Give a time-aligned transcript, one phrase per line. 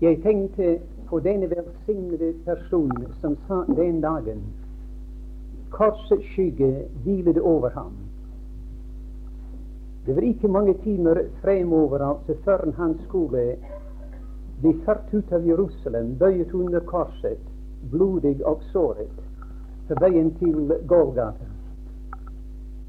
[0.00, 0.78] Jeg tenkte
[1.08, 4.42] på denne velsignede personen som sa den dagen
[5.74, 7.92] korsets skygge hvilet over ham.
[10.06, 13.56] Det var ikke mange timer fremover altså før han skulle
[14.60, 17.40] bli ført ut av Jerusalem, bøyet under korset,
[17.90, 19.16] blodig og såret,
[19.88, 21.48] på veien til Golgata.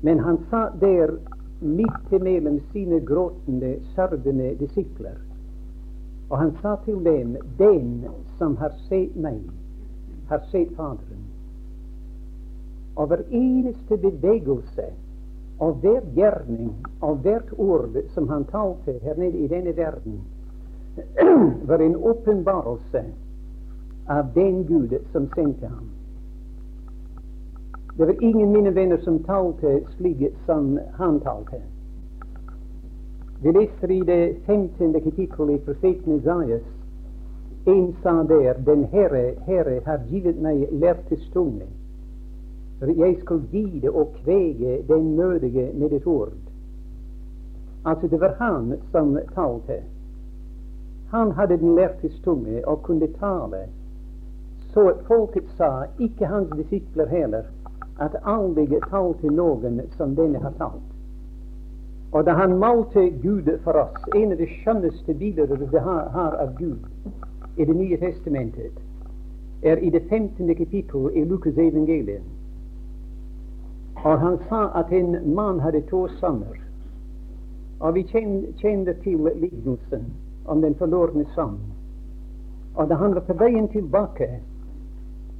[0.01, 1.15] Men han satt der
[1.61, 5.17] midt imellom sine gråtende, sørgende disipler.
[6.29, 8.05] Og han sa til dem, den
[8.37, 9.41] som har sett meg,
[10.29, 11.25] har sett Faderen.
[12.95, 14.87] Og hver eneste bevegelse
[15.59, 20.21] og hver gjerning og hvert ord som han talte her nede i denne verden,
[21.69, 23.03] var en åpenbarelse
[24.07, 25.89] av den Gud som sendte ham.
[27.97, 31.61] Det var ingen mine venner som talte slik som han talte.
[33.45, 34.93] Vi leser i det 15.
[34.93, 36.61] kapittel i profeten Isaias.
[37.65, 41.67] En sa der, Den Herre, Herre har givet meg lærtes tunge,
[42.79, 46.33] for jeg skal vide og kvege den nødige med et ord.
[47.85, 49.77] Altså, det var han som talte.
[51.11, 53.61] Han hadde den lærtes tunge og kunne tale,
[54.73, 57.43] så at folket sa, ikke hans disipler heller,
[58.01, 60.94] at aldri talte noen som denne har talt.
[62.15, 66.53] Og da han malte Gud for oss, en av de skjønneste bilder vi har, av
[66.55, 66.79] Gud
[67.57, 68.77] i Det nye testamentet,
[69.63, 70.55] er i det 15.
[70.55, 72.23] kapittel i Lukas evangelium.
[73.95, 76.55] Og han sa at en mann hadde to sønner.
[77.79, 78.03] Og vi
[78.61, 80.07] kjenner til lignelsen
[80.45, 81.59] om den forlorne sønn.
[82.75, 84.29] Og da han var på veien tilbake,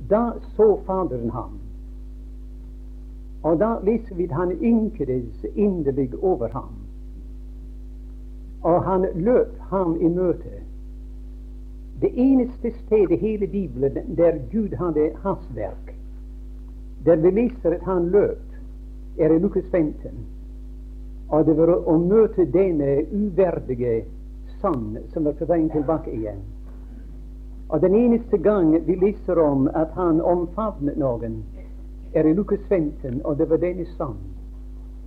[0.10, 1.65] da så Faderen ham.
[3.46, 6.72] Og da leser vi at han ynkedes inderlig over ham.
[8.66, 10.64] Og han løp ham i møte.
[12.02, 15.94] Det eneste stedet i hele Bibelen der Gud hadde hastverk,
[17.06, 18.42] der vi leser at han løp,
[19.20, 20.10] er i Lukas 15.
[21.30, 24.02] Og det var å møte denne uverdige
[24.62, 26.42] sønn som var på vei tilbake igjen.
[27.70, 31.44] Og den eneste gang vi leser om at han omfavnet noen,
[32.16, 34.18] er i Lukas 15, og det var denne sang.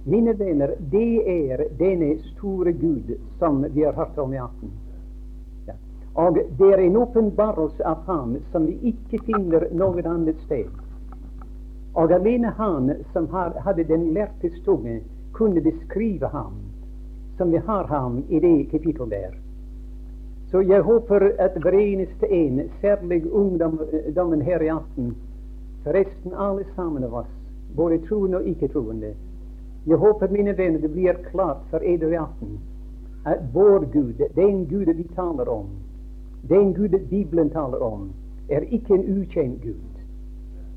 [0.05, 4.71] Mine venner, det er denne store Gud som vi har hørt om i aften.
[5.67, 5.75] Ja.
[6.15, 10.71] Og det er en åpenbarelse av ham som vi ikke finner noe annet sted.
[11.95, 15.01] Og alene han som hadde den lærte tunge,
[15.33, 16.57] kunne beskrive ham
[17.37, 19.35] som vi har ham i det kapittelet der.
[20.51, 25.17] Så jeg håper at hver eneste en, særlig ungdommen her i aften,
[25.89, 27.29] Forresten alle sammen av oss,
[27.77, 29.15] både troende og ikke-troende.
[29.89, 32.59] Jeg håper, mine venner, det blir klart for eder aften
[33.25, 35.71] at vår Gud, den Gud vi taler om,
[36.51, 38.11] den Gud Bibelen taler om,
[38.49, 39.97] er ikke en ukjent Gud.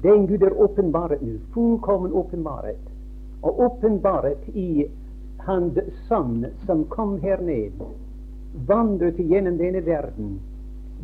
[0.03, 2.87] Den Gud er åpenbaret nå, fullkommen åpenbaret,
[3.43, 4.85] og åpenbaret i
[5.43, 7.83] Hans Sønn som kom her ned,
[8.67, 10.37] vandret gjennom denne verden.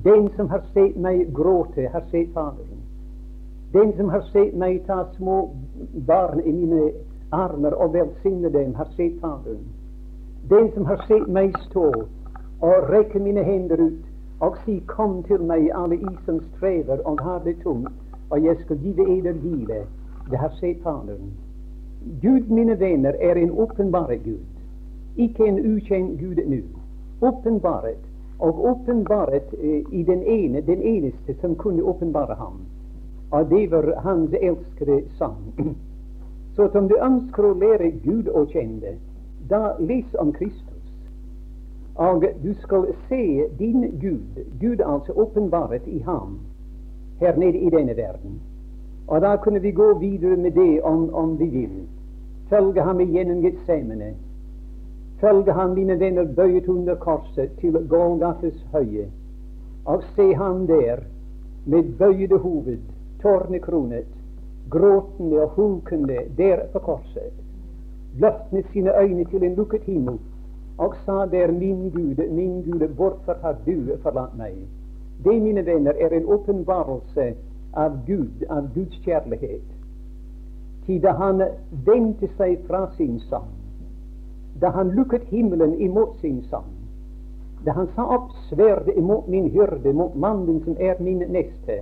[0.04, 2.77] Den som har sett meg gråte, har sett Faderen.
[3.78, 5.50] Den som har sett meg ta små
[6.08, 6.86] barn i mine
[7.30, 9.68] armer og velsigne dem, har sett Faderen.
[10.50, 11.84] Den som har sett meg stå
[12.66, 14.00] og rekke mine hender ut
[14.40, 17.92] og si 'Kom til meg, alle i som strever og har det tungt,
[18.30, 19.86] og jeg skal give eder hvile',
[20.32, 21.34] det har sett Faderen.
[22.22, 24.48] Gud, mine venner, er en åpenbare Gud,
[25.18, 26.62] ikke en ukjent Gud nå.
[27.22, 28.02] Åpenbaret,
[28.40, 32.58] og åpenbaret eh, i den ene, den eneste som kunne åpenbare ham
[33.32, 35.76] og det var hans elskede sang.
[36.56, 38.96] Så om du ønsker å lære Gud å kjenne,
[39.50, 40.74] da les om Kristus.
[41.96, 46.40] Og du skal se din Gud, Gud altså åpenbaret i ham,
[47.20, 48.40] her nede i denne verden.
[49.08, 51.78] Og da kunne vi gå videre med det om, om vi vil.
[52.50, 54.14] Følge ham igjennom Getsemane.
[55.22, 59.08] Følge ham, mine venner, bøyet under korset til Golgates høye.
[59.86, 61.06] Og se ham der
[61.66, 64.08] med bøyde hoved tårnekronet,
[64.70, 67.34] gråtende og hunkende der på korset,
[68.20, 70.20] løftende sine øyne til en lukket himmel
[70.78, 74.54] og sa der, min Gud, min Gud, hvorfor har du forlatt meg?
[75.24, 77.34] Det, mine venner, er en åpenbarelse
[77.74, 79.66] av Gud, av Guds kjærlighet.
[80.86, 81.42] Til da han
[81.86, 83.50] vendte seg fra sin sang,
[84.62, 86.70] da han lukket himmelen imot sin sang,
[87.66, 91.82] da han sa opp sverdet imot min hyrde, mot mannen som er min neste,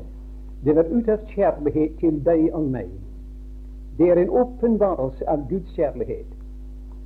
[0.66, 2.90] det var ut av kjærlighet til deg og meg.
[3.98, 6.32] Det er en åpenbarelse av Guds kjærlighet.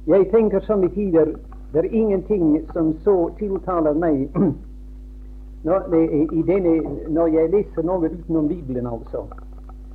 [0.08, 1.36] Jeg tenker somme tider
[1.74, 4.30] det er ingenting som så tiltaler meg
[5.68, 5.94] når,
[6.34, 6.72] i denne,
[7.14, 9.26] når jeg leser noe utenom Bibelen, altså.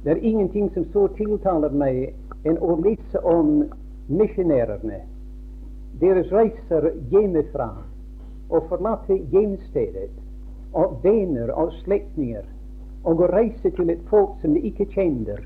[0.05, 2.13] Det er ingenting som så tiltaler meg
[2.45, 3.65] enn å lese om
[4.07, 5.01] misjonærene.
[5.99, 7.71] Deres reiser hjemmefra
[8.51, 10.11] og forlate hjemstedet
[10.79, 12.45] og venner og slektninger
[13.05, 15.43] og å reise til et folk som de ikke kjenner,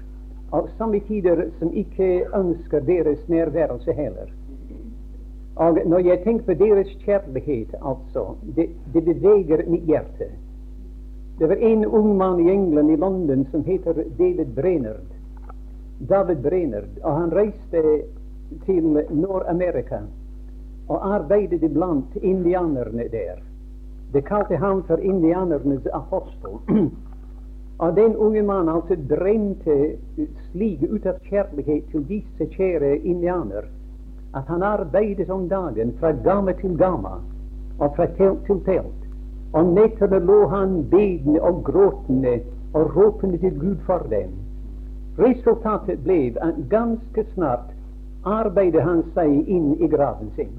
[0.54, 4.30] og samme tider som ikke ønsker deres nærværelse heller.
[5.58, 10.30] Og når jeg tenker på deres kjærlighet, altså, det, det beveger mitt hjerte.
[11.38, 15.10] Det var en ung mann i England, i London, som heter David Brainerd.
[15.98, 17.82] David Brainerd, og han reiste
[18.66, 20.04] til Nord-Amerika
[20.88, 23.42] og arbeidet blant indianerne der.
[24.12, 26.62] Det kalte han for indianernes apostel.
[27.78, 29.76] og den unge mannen altså drømte
[30.50, 33.68] slik ut av kjærlighet til disse kjære indianer
[34.34, 37.14] at han arbeidet om dagen fra gamme til gamme
[37.78, 39.04] og fra telt til telt.
[39.52, 42.40] Og nettene lå han bedende og gråtende
[42.74, 44.34] og ropende til Gud for dem.
[45.18, 47.70] Resultatet ble at ganske snart
[48.24, 50.52] arbeidet han seg inn i graven sin.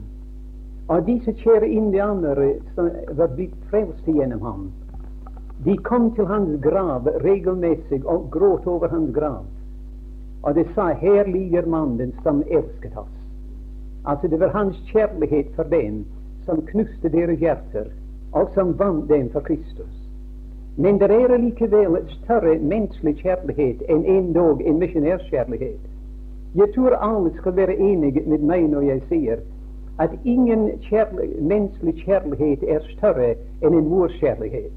[0.89, 2.53] Og disse kjære indianere
[3.17, 4.69] var blitt frelst gjennom ham,
[5.65, 9.45] de kom til hans grav regelmessig og gråt over hans grav.
[10.43, 13.19] Og de sa 'Her ligger mannen som elsket oss'.
[14.05, 16.05] Altså det var hans kjærlighet for dem
[16.45, 17.85] som knuste deres hjerter,
[18.31, 20.09] og som vant dem for Kristus.
[20.77, 25.79] Men det er likevel større menneskelig kjærlighet enn endog en misjonærkjærlighet.
[26.55, 29.37] Jeg tror alle skal være enige med meg når jeg sier
[29.99, 34.71] at ingen kjærlighet, menneskelig kjærlighet er større enn en mors kjærlighet.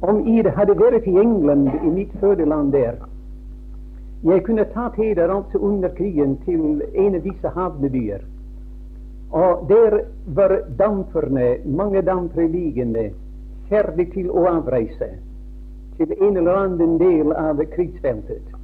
[0.00, 2.98] Om jeg hadde vært i England, i mitt fødeland der,
[4.24, 8.22] jeg kunne tatt heder altså under krigen til en av disse havnebyer.
[9.30, 10.00] Og der
[10.34, 13.10] var damperne, mange dampere liggende,
[13.68, 15.10] ferdig til å avreise
[15.98, 18.54] til en eller annen del av krigsfeltet.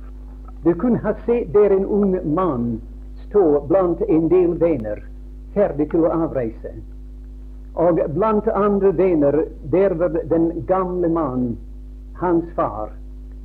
[0.64, 2.81] Du kunne ha sett der en ung mann
[3.26, 5.02] stå blant en del venner
[5.54, 6.72] ferdig til å avreise.
[7.75, 11.56] Og blant andre venner, der var den gamle mann,
[12.21, 12.93] hans far,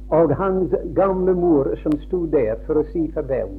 [0.10, 3.58] og hans gamle mor som sto der for å si farvel.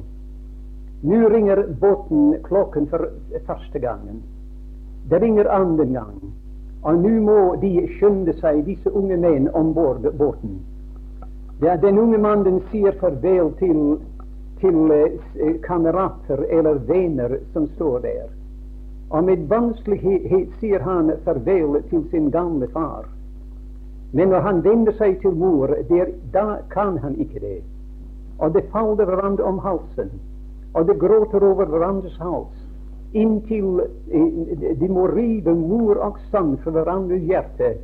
[1.01, 3.09] Nå ringer båten klokken for
[3.47, 4.21] første gangen.
[5.09, 6.19] Det ringer andre gang.
[6.83, 10.59] Og nå må de skynde seg, disse unge menn, om bord båten.
[11.61, 13.99] Den unge mannen sier farvel til,
[14.61, 18.29] til eh, kamerater eller venner som står der.
[19.11, 23.09] Og med vanskelighet sier han farvel til sin gamle far.
[24.13, 27.59] Men når han vender seg til mor, der, da kan han ikke det.
[28.39, 30.11] Og det faller hverandre om halsen,
[30.73, 32.63] og det gråter over hverandres hals,
[33.13, 37.75] inntil eh, de må rive mor og sang fra hverandres hjerte,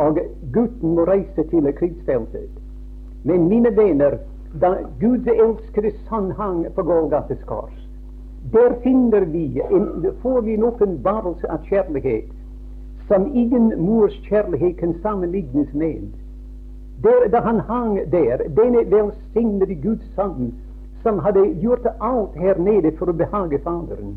[0.00, 0.18] og
[0.52, 2.50] gutten må reise til krigsfeltet.
[3.24, 4.16] Men mine venner,
[4.60, 7.76] da Guds elskede sønn hang på Golgates kors,
[8.52, 9.62] der finner vi,
[10.22, 12.30] får vi en åpenbarelse av kjærlighet
[13.10, 16.08] som ingen mors kjærlighet kan sammenlignes med.
[17.02, 20.52] Der, da han hang der, denne velsignede Guds sønn,
[21.02, 24.14] som hadde gjort alt her nede for å behage Faderen,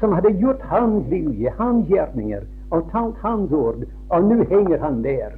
[0.00, 5.02] som hadde gjort hans vilje, hans gjerninger, og talt hans ord, og nå henger han
[5.04, 5.36] der.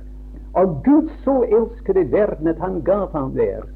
[0.54, 3.66] Og Gud så elsket verden at han gav ham der.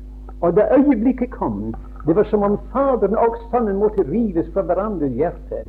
[0.41, 1.75] Og da øyeblikket kom,
[2.07, 5.63] det var som om Faderen og Sønnen måtte rives fra hverandres hjerte.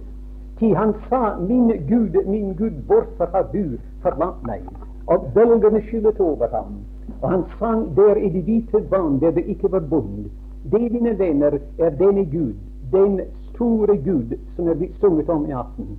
[0.59, 4.65] Til han sa, min Gud, min Gud, hvorfor har du forlatt meg?
[5.07, 6.73] Og bølgene skyllet over ham.
[7.21, 10.27] Og han sang der i det hvite vann der det ikke var bond.
[10.71, 12.53] Det, mine venner, er denne Gud,
[12.91, 13.21] den
[13.53, 15.97] store Gud som er blitt sunget om i aften.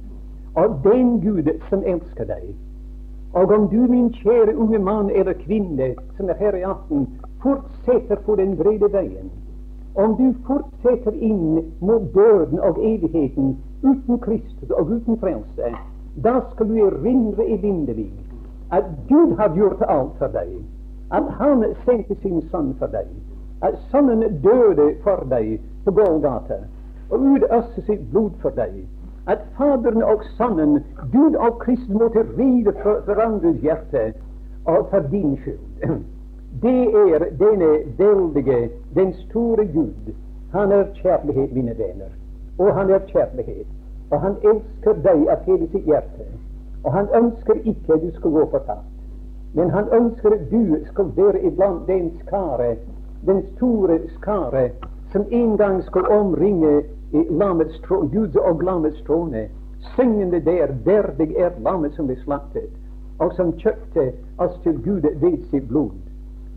[0.55, 2.53] Og den Gud som elsker deg.
[3.33, 7.09] Og om du, min kjære unge mann eller kvinne som er her i aften,
[7.43, 9.33] fortsetter på den brede veien
[9.97, 15.73] om du fortsetter inn mot døden og evigheten uten Kristus og uten frelse,
[16.25, 18.11] da skal du erindre evinnelig
[18.71, 20.49] at Gud har gjort alt for deg.
[21.13, 23.07] At Han sendte sin sønn for deg.
[23.63, 26.59] At Sønnen døde for deg på Golgata
[27.11, 28.83] og utøste sitt blod for deg.
[29.27, 30.81] At Faderen og Sønnen,
[31.13, 34.13] Gud og Kristus, måtte ride for hverandres hjerte
[34.67, 36.05] og for din skyld.
[36.63, 40.15] Det er denne veldige, den store Gud.
[40.53, 42.11] Han er kjærlighet, mine venner.
[42.59, 43.67] Og han er kjærlighet.
[44.11, 46.27] Og han elsker deg av hele sitt hjerte.
[46.85, 48.93] Og han ønsker ikke du skal gå fortapt.
[49.55, 52.77] Men han ønsker at du skal være iblant den skare,
[53.27, 54.71] den store skare,
[55.13, 56.83] som en gang skal omringe
[57.13, 59.49] lammets Gud og lammets trone,
[59.97, 62.71] syngende der, verdig er lammet som ble slaktet.
[63.19, 65.95] og som kjøpte oss til Gud ved sitt blod.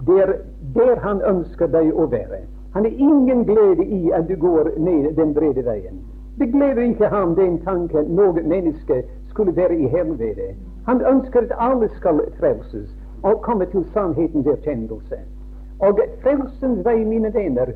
[0.07, 0.33] Det er
[0.75, 2.43] der han ønsker deg å være.
[2.73, 5.99] Han har ingen glede i at du går ned den brede veien.
[6.39, 10.53] Det gleder ikke ham den tanken noe menneske skulle være i helvete.
[10.87, 12.89] Han ønsker at alle skal frelses
[13.23, 15.19] og komme til sannhetens erkjennelse.
[15.79, 17.73] Og frelsens vei, mine venner,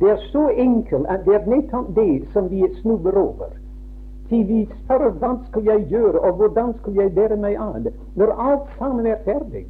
[0.00, 3.56] det er så enkel at det er nettopp det som vi snubler over.
[4.28, 8.32] Til vi spør hva skal jeg gjøre, og hvordan skal jeg bære meg an, når
[8.50, 9.66] alt sammen er ferdig,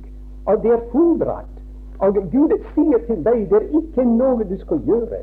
[0.46, 1.61] og det er fullbrakt.
[2.02, 5.20] Og Gud sier til deg det er ikke noe du skal gjøre,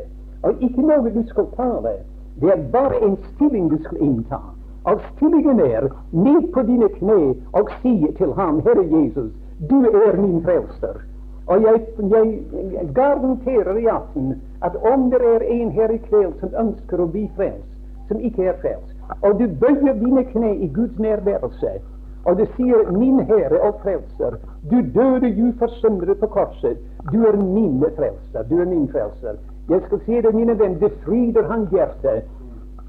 [0.48, 1.98] og ikke noe du skal tale.
[2.39, 4.39] Det er bare en stilling du skal innta.
[4.88, 7.19] Og stillingen er ned på dine kne
[7.51, 9.31] og si til ham, Herre Jesus,
[9.69, 11.03] du er min frelser.
[11.51, 11.81] Og jeg,
[12.13, 17.09] jeg garanterer i aften at om det er en her i kveld som ønsker å
[17.12, 17.67] bli frelst,
[18.07, 21.79] som ikke er frelst, og du bøyer dine kne i Guds nærværelse,
[22.26, 24.38] og det sier 'Min Herre og Frelser',
[24.72, 26.78] du døde jo for syndere på korset,
[27.12, 29.36] du er min frelser, du er min frelser.
[29.70, 32.24] Jeg skal si det, mine venner, det fryder han hjertet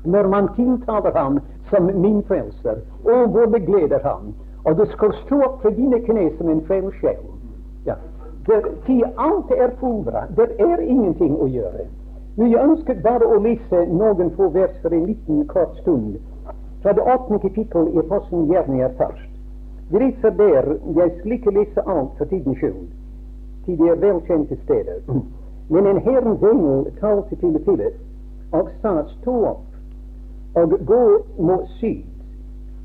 [0.05, 4.35] når man tiltaler ham som min frelser, og hvor det gleder ham.
[4.65, 7.05] Og du skal stå opp for dine kne som en frelst.
[7.87, 7.95] Ja.
[8.87, 10.25] Si alt er fullbra.
[10.37, 11.87] Det er ingenting å gjøre.
[12.37, 16.17] Men jeg ønsket bare å lese noen få vers for en liten kort stund
[16.83, 19.31] fra det åttende kapittel i Fossen Gjerninger først.
[19.91, 20.65] Leser der
[20.97, 22.87] Jeg skal ikke lese alt for tidens skyld,
[23.65, 25.01] til de er velkjente steder.
[25.71, 27.97] Men en Herrens engel talte til Philip
[28.53, 29.67] og sa stå opp
[30.55, 31.03] og gå
[31.39, 32.03] mot syd,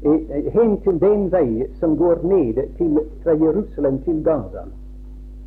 [0.05, 4.65] eh, hen til den vei som går ned til, fra Jerusalem til Gaza.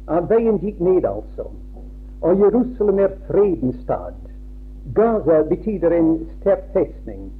[0.08, 1.46] Av veien gikk ned, altså.
[2.22, 4.18] Og Jerusalem er fredens stad.
[4.94, 7.30] Gaza betyr en sterk festning.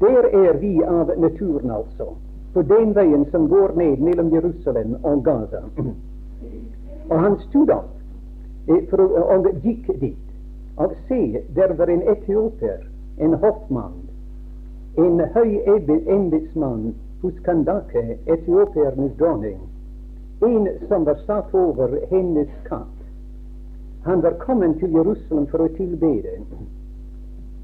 [0.00, 2.14] Der er vi av naturen, altså.
[2.54, 5.62] På den veien som går ned mellom Jerusalem og Gaza.
[7.10, 7.92] Og han stod opp
[8.66, 10.24] og gikk dit.
[10.76, 12.82] Og se, der var en etioper,
[13.18, 14.00] en hoffmann,
[14.98, 19.60] en høy embetsmann hos Kandake, etiopernes dronning
[20.40, 22.96] en som var satt over hennes katt.
[24.04, 26.38] Han var kommet til Jerusalem for å tilbede.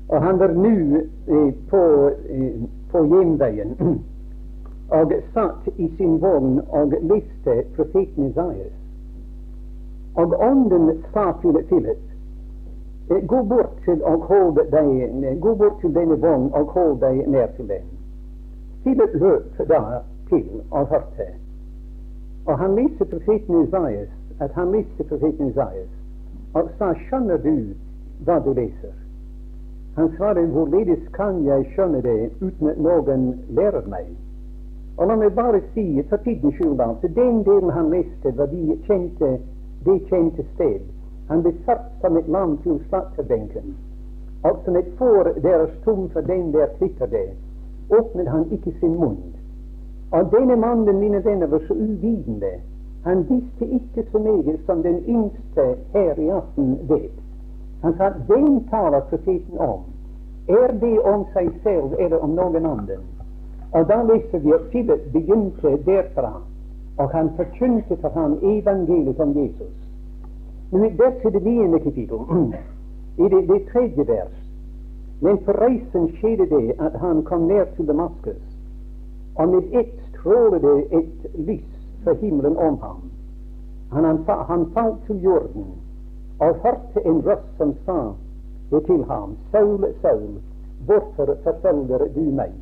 [0.09, 1.82] Og han var nå eh, på,
[2.28, 3.76] eh, på hjemveien
[4.99, 8.75] og satt i sin vogn og leste profeten Isaias.
[10.14, 12.02] Og ånden sa til Philip
[13.11, 17.25] eh, Gå bort til og hold deg Gå bort til denne vogn og hold deg
[17.28, 17.88] nær til den.
[18.82, 21.30] Philip løp da til og hørte.
[22.47, 24.09] Og han leste profeten Isaias,
[24.40, 25.92] at han leste profeten Isaias,
[26.54, 27.54] og sa, skjønner du
[28.26, 29.01] hva du leser?
[29.96, 34.08] Han svarer hvorledes kan jeg skjønne det uten at noen lærer meg?
[34.96, 38.76] Og la meg bare si, for tidens skyld, at den delen han leste, var de
[38.87, 39.30] kjente,
[39.84, 40.80] det kjente sted.
[41.28, 43.75] Han ble satt som et lam til slakterbenken.
[44.49, 47.28] Og som et får deres tom for den der klipper det,
[47.99, 49.20] åpnet han ikke sin munn.
[50.12, 52.52] Og denne mannen, mine venner, var så uvitende.
[53.04, 57.22] Han visste ikke så meget som den yngste her i aften vet.
[57.83, 59.81] Han sa hvem taler profeten om?
[60.49, 63.03] Er det om seg selv eller om noen annen?
[63.73, 66.33] Og da leser vi at Philip begynte derfra,
[66.99, 69.75] og han forkynte for ham evangeliet om Jesus.
[70.73, 72.23] Men dette er det niende kapittel,
[73.23, 74.39] i det, det tredje vers.
[75.23, 78.59] Men på reisen skjedde det at han kom ned til Damaskus,
[79.35, 83.03] og med ett strålet det et lys fra himmelen om ham.
[83.93, 85.67] Han, han, han falt til jorden
[86.39, 87.99] og hørte en røst som sa
[88.87, 90.31] til ham, Saul, Saul,
[90.87, 92.53] hvorfor forfølger du meg?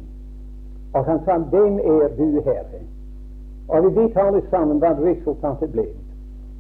[0.95, 2.81] Og han sa, hvem er du, Herre?
[3.69, 5.87] Og vi vet alle sammen hva resultatet ble.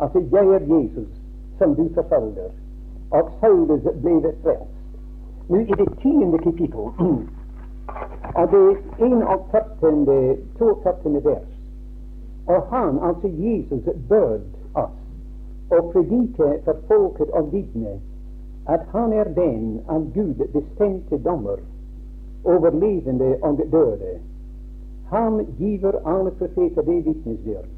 [0.00, 1.10] At jeg er Jesus,
[1.58, 2.52] som du forfølger.
[3.10, 3.66] Og Saul
[4.02, 4.76] ble frelst.
[5.48, 6.92] Nå i det tiende kapittel
[8.40, 10.36] Og det 41.
[10.58, 11.24] 42.
[11.24, 11.50] vers.
[12.46, 14.40] Og han, altså Jesus, bød
[15.70, 17.96] å predike for folket og vitne
[18.74, 21.62] at han er den av Gud bestemte dommer
[22.44, 24.18] over levende og døde.
[25.10, 27.70] Han giver alle profeter det vitnesbyrd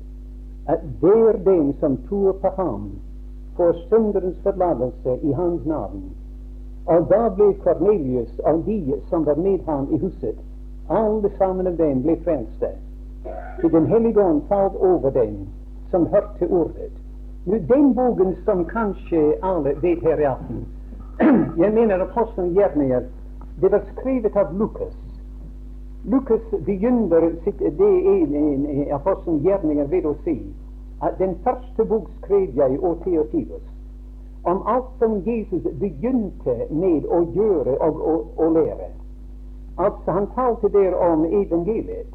[0.72, 2.90] at hver den som tror på ham,
[3.56, 6.04] får synderens forlatelse i hans navn
[6.86, 10.38] og da ble Kornelius og de som var med ham i huset,
[10.90, 12.72] alle sammen av dem ble frelste.
[13.60, 15.46] Til Den hellige ånd falt over dem
[15.90, 16.90] som hørte ordet.
[17.44, 20.66] Nå, Den boken som kanskje alle vet her i aften,
[21.62, 23.02] jeg mener apostelen Gjerninger,
[23.60, 24.94] det var skrevet av Lukas.
[26.04, 30.38] Lukas begynner sitt, det er apostelen gjerninger ved å si
[31.02, 33.68] at den første bok skrev jeg og Theotivus
[34.42, 38.00] om alt som Jesus begynte med å gjøre og
[38.42, 38.88] å lære.
[39.78, 42.10] Altså, han talte der om evangeliet.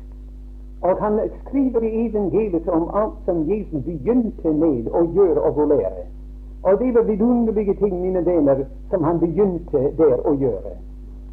[0.81, 5.65] Og han skriver i evangeliet om alt som Jesus begynte med å gjøre og å
[5.65, 6.03] lære.
[6.63, 10.75] Og det var vidunderlige ting, mine venner, som han begynte der å gjøre.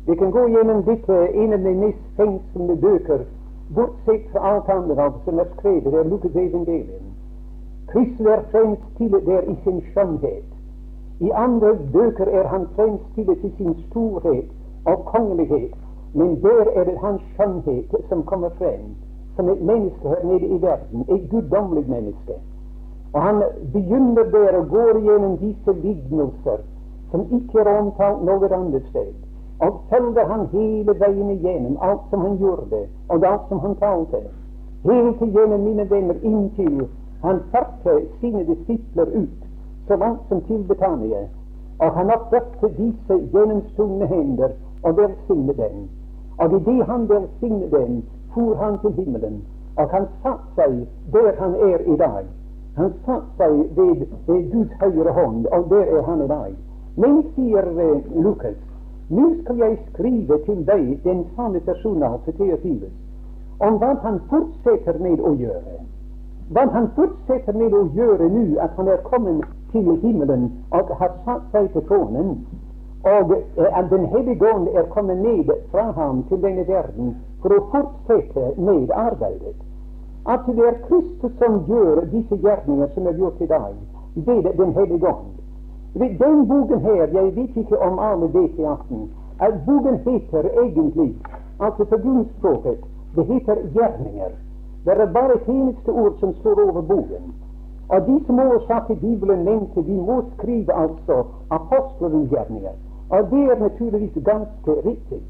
[0.06, 3.24] Vi kan gå gjennom dette en av de mest fengslende bøker,
[3.76, 7.14] bortsett fra alt annet som er skrevet, er Lukas evangelium.
[7.92, 10.44] Kristus er fremstilt der i sin skjønnhet.
[11.20, 14.48] I andre bøker er han fremstilt i sin storhet
[14.84, 15.74] og kongelighet.
[16.14, 18.94] Men der er det hans skjønnhet som kommer frem,
[19.36, 22.34] som et menneske her nede i verden, et guddommelig menneske.
[23.12, 26.58] Og han begynner der og går gjennom disse lignelser
[27.10, 29.12] som ikke er omtalt noe annet sted.
[29.62, 34.22] Og følger han hele veien igjennom alt som han gjorde, og alt som han talte.
[34.84, 36.88] Helt igjennom, mine venner, inntil
[37.22, 39.46] han førte sine disipler ut,
[39.86, 41.22] så langt som til Betania.
[41.78, 45.86] Og han oppdrette disse gjennomstungne hender og velsignet dem.
[46.38, 48.02] Og idet han velsignet dem,
[48.34, 49.42] for han til himmelen.
[49.76, 50.74] Og han satte seg
[51.12, 52.24] der han er i dag.
[52.76, 56.52] Han satte seg ved, ved Guds høyre hånd, og der er han i dag.
[56.96, 58.58] Men, sier eh, Lukas,
[59.10, 62.20] nå skal jeg skrive til deg den sanne personen,
[63.58, 65.74] om hva han fortsetter med å gjøre.
[66.54, 71.14] Hva han fortsetter med å gjøre nå at han er kommet til himmelen og har
[71.26, 72.36] satt seg på tronen,
[73.04, 77.52] og eh, at Den hellige ånd er kommet ned fra ham til denne verden for
[77.52, 79.56] å fortsette med arbeidet.
[80.24, 83.74] At det er Kristus som gjør disse gjerninger som er gjort i dag,
[84.14, 85.34] ved Den hellige ånd.
[85.94, 89.10] Den boken her, jeg vet ikke om alle vet i aften,
[89.40, 91.16] at boken heter egentlig,
[91.60, 92.80] altså på grunnspråket,
[93.16, 94.32] det heter gjerninger.
[94.84, 97.28] Det er bare et eneste ord som står over boken.
[97.88, 102.76] Og de som oversatte Bibelen, mente de må skrive altså apostelens gjerninger.
[103.10, 105.22] Og det er naturligvis ganske riktig.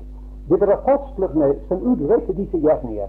[0.49, 3.09] Det var apostlene som utførte disse gjerninger.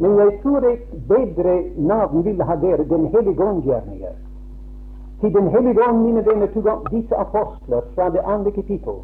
[0.00, 4.14] Men jeg tror et bedre navn ville ha der Den hellige ånd-gjerninger.
[5.20, 9.02] Til Den hellige ånd, mine venner, tok disse apostler fra det andre kapittel.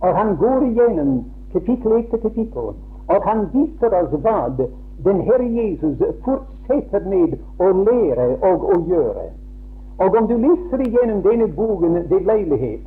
[0.00, 2.68] Og han går igjennom kapittel etter kapittel,
[3.08, 4.38] og han viser oss hva
[5.04, 9.26] den Herre Jesus fortsetter med å lære og å gjøre.
[10.00, 12.84] Og om du leser igjennom denne boken ved leilighet,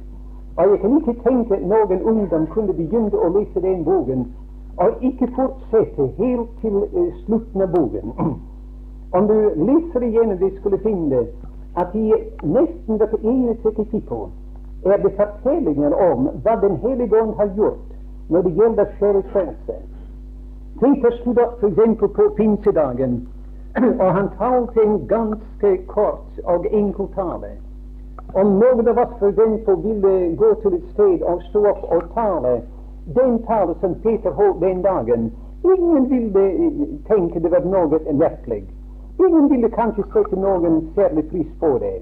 [0.58, 4.28] og jeg kan ikke tenke at noen ungdom kunne begynne å lese den boken
[4.78, 8.13] og ikke fortsette helt til uh, slutten av boken.
[9.18, 11.26] Om du leser igjennom det, skulle finne
[11.78, 12.13] at i
[12.44, 14.30] nesten hvert eneste kapittel
[14.86, 17.89] er det fortellinger om hva Den hellige ånd har gjort
[18.30, 19.76] når det gjelder sjelsfrelse.
[20.80, 22.00] Peter stod opp f.eks.
[22.16, 23.28] på pinsedagen,
[24.04, 27.54] og han talte en ganske kort og enkel tale.
[28.36, 32.54] Om noen av oss eksempel ville gå til et sted og stå opp og tale
[33.17, 35.28] den tale som Peter holdt den dagen,
[35.74, 36.46] ingen ville
[37.10, 38.63] tenke det var noe merkelig.
[39.19, 41.93] Ingen ville kanskje sette noen særlig pris på det.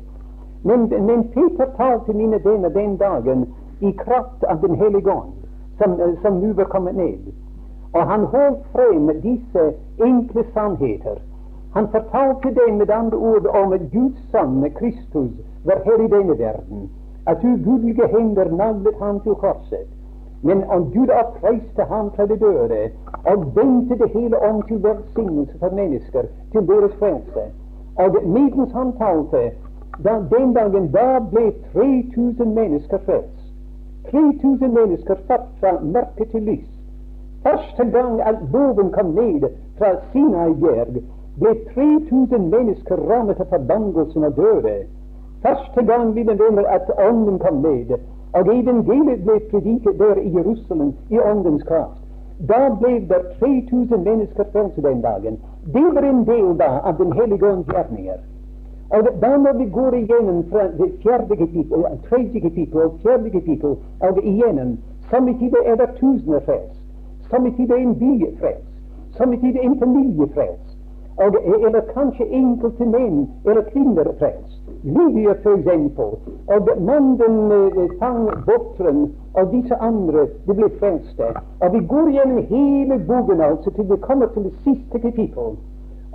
[0.64, 3.46] Men, men Peter talte mine venner den dagen
[3.82, 5.36] i kraft av Den hellige ånd,
[5.84, 7.28] som, som nå var kommet ned.
[7.94, 11.20] Og han holdt frem disse enkle sannheter.
[11.76, 16.90] Han fortalte dem med andre ord om Guds sønn Kristus var her i denne verden,
[17.28, 19.88] at ugudelige hender naglet ham til korset.
[20.44, 22.90] Men om Gud oppreiste ham fra de døde
[23.26, 26.22] og vendte det hele om til velsignelse for mennesker,
[26.52, 27.44] til deres frelse.
[27.96, 29.52] Og medens han talte,
[30.04, 33.42] da, den dagen da ble 3000 mennesker frelst.
[34.12, 36.70] 3000 mennesker satt fra mørke til lys.
[37.44, 41.04] Første gang at loven kom ned fra Sinai-bjerg,
[41.40, 44.76] ble 3000 mennesker rammet av forbannelsen og døde.
[45.42, 47.98] Første gang vi venner at Ånden kom ned,
[48.34, 52.02] og evangeliet ble prediket der i Jerusalem i Åndens kraft.
[52.50, 55.40] Da ble det 3000 mennesker frelst den dagen.
[55.74, 58.20] Det var en del da av Den hellige ånds gjerninger.
[58.90, 63.76] Og da når vi går igjennom fra det fjerde kapittel, tredje kapittel og fjerde kapittel,
[64.00, 64.18] og
[65.10, 66.40] samme tid er det tusener
[67.58, 68.68] tid er en by frelst.
[69.18, 70.78] Samme tid er en familie frelst.
[71.18, 74.61] Og, eller kanskje enkelte menn eller kvinner frelst.
[74.84, 76.18] Lydia for eksempel,
[76.48, 81.28] og mannen eh, fang bukteren, og disse andre de ble frelste.
[81.62, 85.54] Og vi går gjennom hele boken altså til vi kommer til det siste kapittel.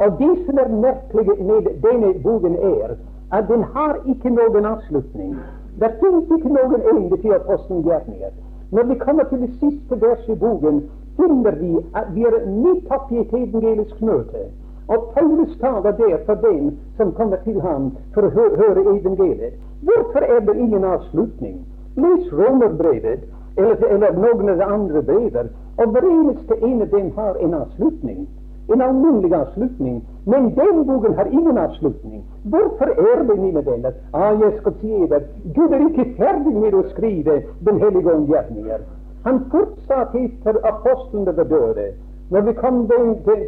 [0.03, 2.97] Og det som er merkelig med denne boken, er
[3.33, 5.39] at den har ikke noen avslutning.
[5.81, 8.35] Det finnes ikke noen ende til apostelens gjerninger.
[8.73, 10.83] Når vi kommer til det siste verset i boken,
[11.17, 14.49] finner vi at vi er midt oppi et evangelisk møte.
[14.89, 19.57] Og Paulus taler der for den som kommer til ham for å hø høre evangeliet.
[19.83, 21.59] Hvorfor er det ingen avslutning?
[21.97, 23.25] Les Romerbrevet
[23.57, 27.55] eller, eller noen av de andre brever, og hver eneste en av dem har en
[27.55, 28.27] avslutning.
[28.75, 30.01] En alminnelig avslutning.
[30.27, 32.25] Men den boken har ingen avslutning.
[32.45, 33.93] Hvorfor er det, mine venner?
[34.13, 35.23] Ah, jeg skal si dere,
[35.55, 38.83] Gud er ikke ferdig med å skrive Den hellige ånd gjerninger.
[39.27, 41.87] Han fortsatte etter apostlene ved døde.
[42.31, 42.89] Når vi kom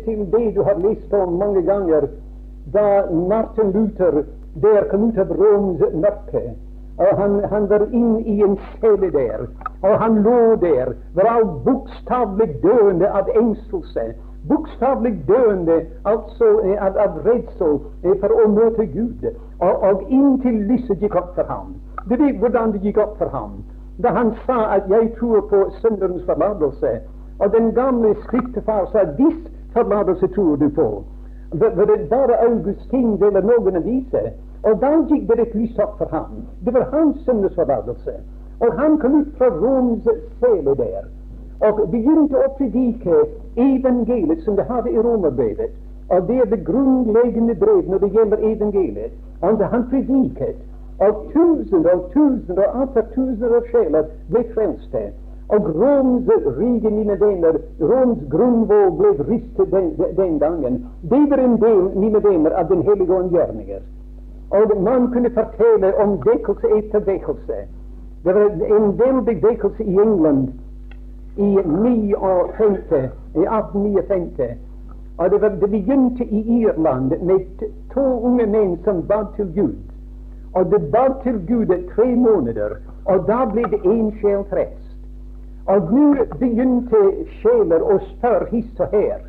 [0.04, 2.06] til det du har lest om mange ganger,
[2.74, 4.22] da Martin Luther
[4.62, 6.54] der kom ut av Roms mørke
[6.98, 9.44] og han, han, var inn i en celle der,
[9.86, 14.14] og han lå der, var bokstavelig døende av engstelse
[14.48, 19.26] bokstavelig døende altså eh, av, av redsel eh, for å møte Gud.
[19.58, 21.74] Og, og inntil lyset gikk opp for ham.
[22.08, 23.60] Du vet hvordan det gikk opp for ham
[23.98, 27.00] da han sa at 'jeg tror på synderens forlatelse'.
[27.38, 29.38] Og den gamle skriftefar sa 'hvis
[29.72, 31.02] forlatelse tror du på'.
[31.52, 34.20] Var det bare Augustin eller noen av disse?
[34.62, 36.42] Og da gikk det et lys opp for ham.
[36.64, 38.12] Det var hans sønnes forlatelse.
[38.60, 40.08] Og han kom ut fra Roms
[40.40, 41.04] sele der
[41.60, 43.14] og begynte å predike
[43.56, 45.70] evangeliet som det hadde i romerbrevet.
[46.08, 49.12] Og det er det grunnleggende brev når det gjelder evangeliet.
[49.42, 50.56] Og han prediket,
[50.98, 55.02] og tusener og tusener og atter tusener av sjeler ble frelste.
[55.48, 60.86] Og Roms rike, mine venner, Roms grunnvoll ble ristet den, den, gangen.
[61.02, 63.80] Det var en del, mine venner, av Den hellige ånd gjerninger.
[64.50, 67.58] Og man kunne fortelle om vekkelse etter vekkelse.
[68.24, 70.48] Det var en veldig vekkelse i England
[71.36, 74.56] i 59, i 1859.
[75.18, 77.40] Og det, var, det begynte i Irland med
[77.94, 79.76] to unge menn som ba til Gud.
[80.54, 82.70] Og det ba til Gud tre måneder,
[83.04, 84.87] og da ble det én sjel frelst.
[85.68, 87.00] Og nå begynte
[87.42, 89.20] sjeler å spørre hist og her.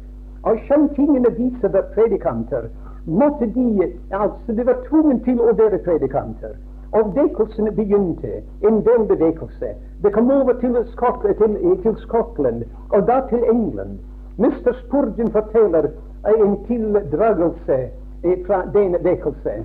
[0.47, 2.69] Og skjønt tingene av disse var predikanter,
[3.05, 6.55] måtte de altså De var tvunget til å være predikanter.
[6.95, 9.73] Og vekkelsene begynte, en veldig vekkelse.
[10.03, 13.99] Det kom over til, Skok til, til Skottland, og da til England.
[14.39, 14.73] Mr.
[14.79, 15.91] Spurgeon forteller
[16.23, 17.79] en tildragelse
[18.47, 19.59] fra denne vekkelse.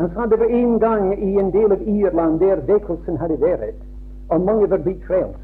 [0.00, 3.76] Han sa det var en gang i en del av Irland der vekkelsen hadde vært,
[4.32, 5.43] og mange var blitt frelst.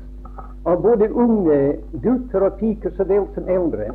[0.64, 3.88] Og både unge gutter og piker så vel som eldre.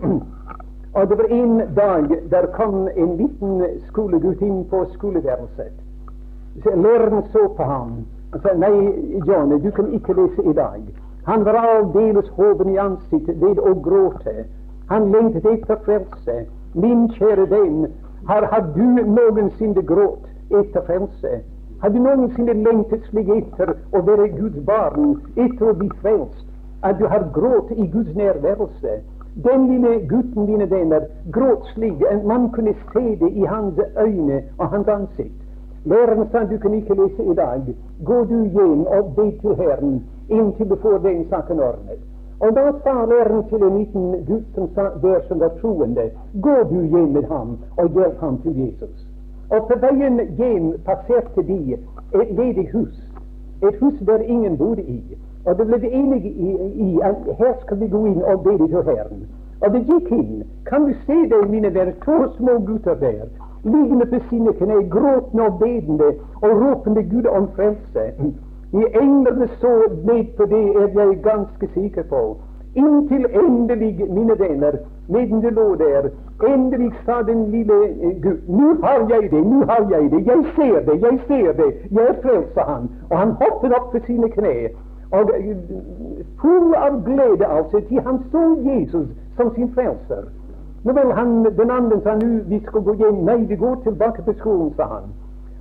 [0.97, 5.73] og det var en dag der kom en liten skolegutt inn på skoleværelset.
[6.65, 8.73] Læreren så på ham og sa nei,
[9.27, 10.81] Johnny, du kan ikke lese i dag.
[11.25, 14.45] Han var aldeles hoven i ansiktet ved å gråte.
[14.89, 16.35] Han lengtet etter frelse.
[16.73, 17.85] Min kjære venn,
[18.27, 21.39] har, har du noensinne grått etter frelse?
[21.81, 26.44] Har du noensinne lengtet slik etter å være Guds barn, etter å bli frelst,
[26.83, 29.01] at du har grått i Guds nærværelse?
[29.43, 34.43] Den lille gutten, mine venner, gråt slik at man kunne se det i hans øyne
[34.57, 35.41] og hans ansikt.
[35.85, 37.75] Læreren sa du kan ikke lese i dag.
[38.05, 41.99] Gå du hjem og be til Herren inntil du får den saken ordnet.
[42.39, 46.09] Og da sa læreren til en liten gutt som sa der som var troende,
[46.41, 49.05] gå du hjem med ham og hjelp ham til Jesus.
[49.49, 51.77] Og på veien hjem passerte de
[52.21, 52.97] et ledig hus,
[53.63, 55.17] et hus der ingen bodde i.
[55.45, 56.51] Og det ble enige i,
[56.87, 59.25] i, at her skal vi gå inn og be til Herren.
[59.61, 60.43] Og det gikk inn.
[60.65, 63.27] Kan du se det, mine venner, to små gutter der
[63.65, 66.09] liggende på sine kne, gråtende og bedende
[66.41, 68.03] og ropende Gud om frelse.
[68.73, 72.37] I englene så ned på det, er jeg ganske sikker på.
[72.75, 74.71] Inntil endelig, mine venner,
[75.07, 76.09] medan det lå der,
[76.47, 80.45] endelig sa den lille eh, Gud Nå har jeg det, nå har jeg det, jeg
[80.55, 82.89] ser det, jeg ser det, jeg frelser han.
[83.09, 84.55] Og han hoppet opp på sine kne.
[85.11, 85.57] Og eh,
[86.41, 90.25] full av glede, altså, til han så Jesus som sin frelser.
[90.83, 93.21] Nå vel, han, den andre sa nå vi skal gå hjem.
[93.25, 95.13] Nei, vi går tilbake på skolen, sa han.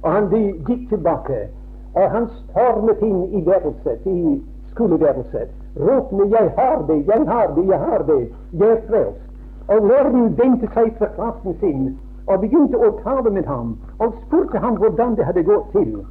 [0.03, 1.47] Og han de gikk tilbake.
[1.95, 7.67] Og han stormet inn i værelset, i skoleværelset, ropende 'Jeg har det, jeg har det,
[7.69, 9.25] jeg har det, jeg er frelst'.
[9.69, 14.59] Og læreren vendte seg fra klassen sin og begynte å tale med ham og spurte
[14.59, 16.05] ham hvordan det hadde gått til.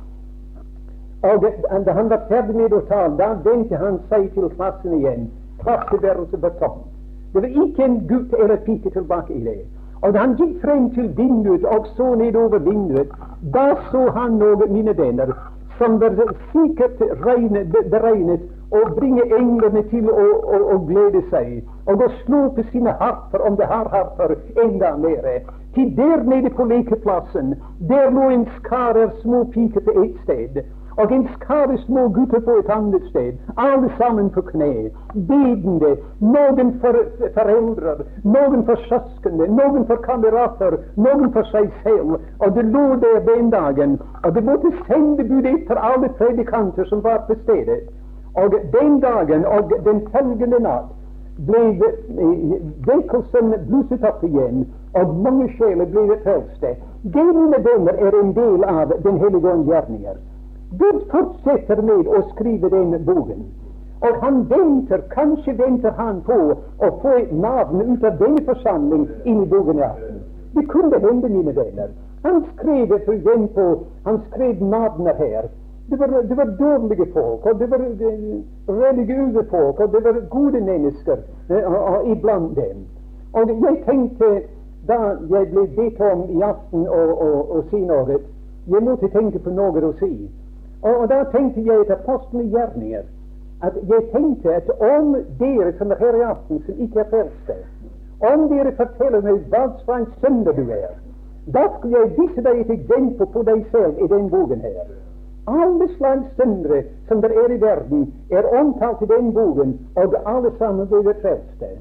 [1.23, 1.45] Og
[1.85, 5.29] da han var ferdig med å tale, da vendte han seg til klassen igjen.
[5.63, 6.89] Klasseværelset var tomt.
[7.33, 9.61] Det var ikke en gutt eller pike tilbake i det.
[10.03, 13.13] Og da han gikk frem til vinduet og så nedover vinduet,
[13.55, 15.31] da så han noen, mine venner,
[15.77, 16.19] som var
[16.51, 22.67] sikkert beregnet å bringe englene til å, å, å, glede seg, og å slå på
[22.71, 25.27] sine harper, om de har harper, enda mer.
[25.73, 27.55] Til der nede på lekeplassen,
[27.89, 30.63] der lå en skare små piker på ett sted.
[30.97, 35.95] Og en skare små gutter på et annet sted, alle sammen på kne, bedende.
[36.19, 36.99] Noen for
[37.37, 42.19] foreldre, noen for søsknene, noen for kamerater, noen for seg selv.
[42.39, 47.03] Og det lå der den dagen, og det måtte sende bud etter alle predikanter som
[47.03, 47.81] var på stedet.
[48.35, 50.91] Og den dagen og den følgende natt
[51.47, 51.61] ble
[52.87, 56.75] vekkelsen blusset opp igjen, og mange sjeler ble frelste.
[57.01, 60.21] Det, mine venner, er en del av Den hellige ånds gjerninger.
[60.79, 63.43] Gud fortsetter med å skrive den boken.
[64.03, 69.05] Og han venter, kanskje venter han på å få et navn ut av denne forsamling
[69.23, 69.83] inn i boken.
[70.55, 71.93] Det kunne hende, mine venner.
[72.23, 75.47] Han skrev for eksempel, han skrev navnet her.
[75.89, 77.79] Det var, det var, dårlige folk, og det var
[78.67, 81.17] religiøse folk, og det var gode mennesker
[81.49, 82.85] uh, iblant dem.
[83.33, 84.29] Og jeg tenkte,
[84.87, 88.19] da jeg ble bedt om i aften å si noe,
[88.71, 90.13] jeg måtte tenke på noe å si.
[90.83, 93.03] Og, og da tenkte jeg til i gjerninger
[93.63, 97.55] at jeg tenkte at om dere som er her i aften, som ikke er frelste,
[98.31, 100.91] om dere forteller meg hva slags synder du er,
[101.55, 104.91] da skal jeg vise deg et eksempel på deg selv i den boken her.
[105.47, 110.51] Alle slags syndere som det er i verden, er omtalt i den boken, og alle
[110.59, 111.71] sammen ble frelste.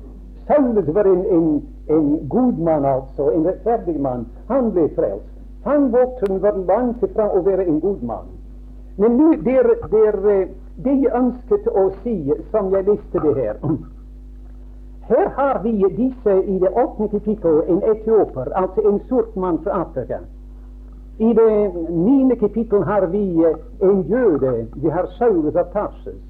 [0.47, 1.62] Saulus var en, en,
[1.97, 4.27] en god mann, altså, en rettferdig mann.
[4.49, 5.31] Han ble frelst.
[5.65, 8.31] Han vokste var langt fra å være en god mann.
[8.96, 10.48] Men nu, det, er, det, er, eh,
[10.85, 12.16] det jeg ønsket å si,
[12.50, 13.61] som jeg leste det her
[15.09, 19.81] Her har vi disse i det åttende kapittel en etioper, altså en sort mann fra
[19.81, 20.20] Afrika.
[21.18, 26.22] I det niende kapittel har vi eh, en jøde, vi har Saulus av Tarsus.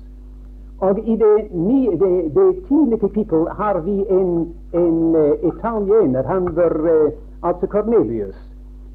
[0.83, 4.33] Og i det, ni, det, det tiende kapittel har vi en,
[4.75, 6.75] en uh, italiener, han var
[7.43, 8.35] altså Cornelius,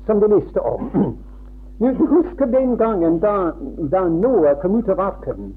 [0.06, 0.92] som vi leste om.
[1.80, 5.56] Du husker den gangen da, da Noah kom ut av arken.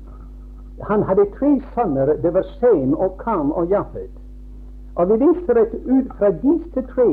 [0.81, 2.15] Han hadde tre sønner.
[2.23, 4.13] Det var Sem og Kam og Jafet.
[4.97, 7.09] Og vi viser at ut fra disse tre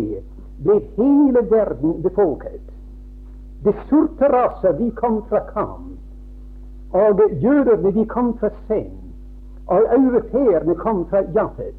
[0.64, 2.64] ble hele verden befolket.
[3.64, 5.96] De sorte raser de kom fra Kam.
[6.92, 8.92] Og jødene de kom fra Sem.
[9.68, 11.76] Og europeerne kom fra Jafet.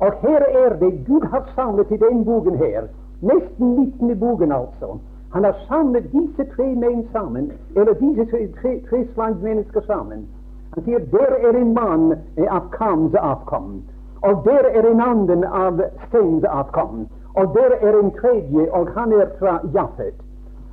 [0.00, 2.88] Og her er det Gud har samlet i den boken her.
[3.20, 4.96] Nesten midten i boken, altså
[5.34, 7.94] han har samlet disse tre menn sammen, eller
[8.30, 10.28] tre, tre slags mennesker sammen.
[10.74, 12.12] Han sier der er en mann
[12.46, 13.82] av Kams avkom,
[14.22, 19.12] og der er en annen av Steins avkom, og der er en tredje, og han
[19.12, 20.14] er fra Jafet.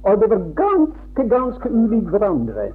[0.03, 2.69] Og det ganske, ganske ulikt hverandre.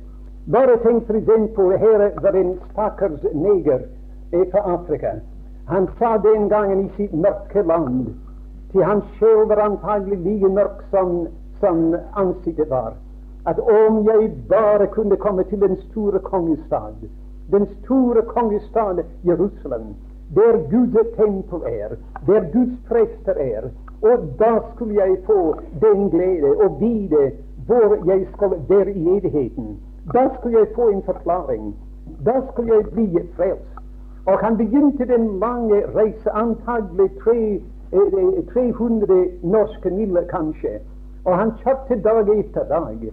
[0.52, 3.86] Bare tenk for eksempel her var en stakkars neger
[4.50, 5.18] fra Afrika.
[5.70, 8.06] Han sa den gangen i sitt mørke land
[8.72, 11.26] til hans sjel var antagelig like mørk som
[11.60, 12.92] som ansiktet var.
[13.46, 16.94] At om jeg bare kunne komme til den store kongestad,
[17.50, 19.94] den store kongestad Jerusalem,
[20.34, 21.88] der Guds tempel er,
[22.26, 23.62] der Guds prester er,
[24.02, 27.32] og da skulle jeg få den glede og vite
[27.66, 29.80] hvor jeg skal være i evigheten.
[30.12, 31.76] Da skulle jeg få en forklaring.
[32.26, 33.76] Da skulle jeg bli frelst.
[34.26, 40.80] Og han begynte den lange reise, antagelig 300 eh, eh, norske mil, kanskje.
[41.26, 43.06] Og han kjørte dag etter dag.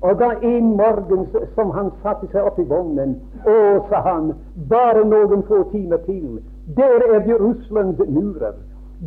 [0.00, 3.56] Og da en morgen som han satte seg opp i vognen, å,
[3.90, 4.32] sa han,
[4.70, 6.38] bare noen få timer til.
[6.78, 8.56] Der er Jerusalems murer.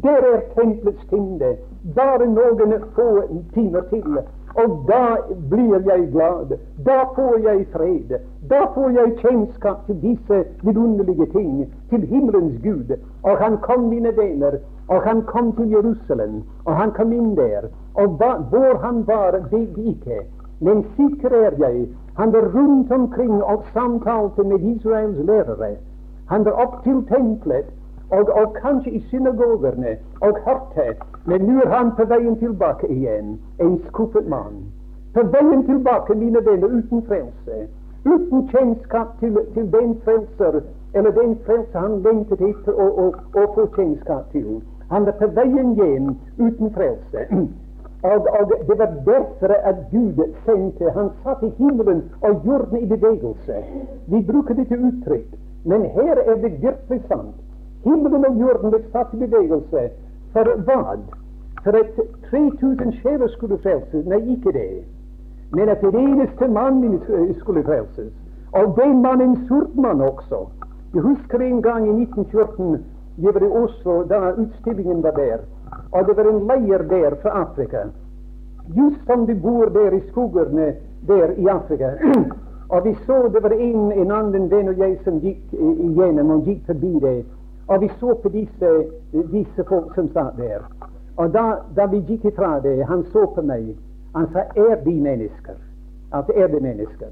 [0.04, 1.56] Der er tempelets tinde,
[1.96, 3.08] Bare noen få
[3.54, 4.20] timer til.
[4.56, 5.18] Og da
[5.50, 6.54] blir jeg glad.
[6.86, 8.20] Da får jeg fred.
[8.50, 11.74] Da får jeg kjennskap til disse vidunderlige ting.
[11.90, 12.96] Til himmelens Gud.
[13.24, 14.60] Og han kom, mine venner,
[14.92, 16.44] og han kom til Jerusalem.
[16.66, 17.70] Og han kom inn der.
[17.96, 20.24] Og hva, hvor han var, vet vi ikke.
[20.60, 25.76] Men sikker er jeg, han var rundt omkring og samtalte med Israels lærere.
[26.30, 27.72] Han var opp til tempelet
[28.12, 30.96] og, og kanskje i synagogene og hørte.
[31.26, 34.60] Men nå er han på veien tilbake igjen, en skuffet mann.
[35.14, 37.68] På veien tilbake, mine venner, uten frelse.
[38.06, 40.62] Uten kjennskap til, til den frelser,
[40.94, 43.12] eller den frelse han lengtet etter å,
[43.56, 44.62] få kjennskap til.
[44.92, 47.28] Han er på veien hjem uten frelse.
[48.04, 52.88] Og, og, det var derfor at Gud sendte Han satt i himmelen og jorden i
[52.90, 53.56] bevegelse.
[54.08, 57.36] Vi bruker dette uttrykk, men her er det virkelig sant.
[57.84, 59.84] Himmelen og jorden ble satt i bevegelse.
[60.34, 60.98] For hva?
[61.64, 62.02] For at
[62.32, 64.06] 3000 sjeler skulle frelses?
[64.06, 64.84] Nei, ikke det.
[65.54, 67.00] Men at det eneste mann
[67.40, 68.14] skulle frelses.
[68.52, 70.48] Og den mannen sort mann også.
[70.94, 72.82] Jeg husker en gang i 1914
[73.18, 75.40] jeg var i Oslo da utstillingen var der.
[75.92, 77.88] Og det var en leir der fra Afrika.
[78.76, 80.74] Just som de bor der i skogene
[81.08, 81.92] der i Afrika.
[82.72, 86.46] Og vi så det var en, en annen venn og jeg som gikk igjennom og
[86.48, 87.26] gikk forbi det.
[87.68, 88.70] Og vi så på disse,
[89.32, 90.64] disse folk som satt der.
[91.20, 91.44] Og da,
[91.76, 93.74] da, vi gikk ifra det, han så på meg.
[94.16, 95.60] Han sa 'Er de mennesker?'
[96.14, 97.12] At er de mennesker?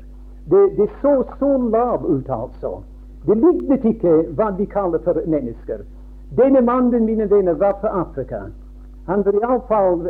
[0.49, 2.83] Det, det så så lav ut, altså.
[3.25, 5.83] Det lignet ikke hva vi kaller for mennesker.
[6.61, 8.41] Mannen, mine venner, var fra Afrika.
[9.07, 10.03] Han var iallfall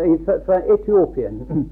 [0.45, 1.69] fra, Etiopien.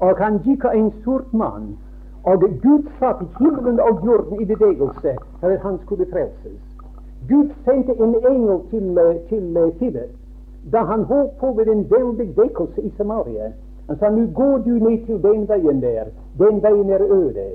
[0.00, 1.76] Og han gikk av en sort mann.
[2.24, 6.60] Og Gud satte himmelen og jorden i bevegelse for at han skulle frelses.
[7.28, 8.98] Gud sendte en engel til,
[9.28, 10.14] til Philip
[10.72, 13.52] da han holdt på med en veldig vekkelse i Samaria.
[13.88, 16.10] Han sa nå går du ned til den veien der.
[16.38, 17.46] Den veien er øde.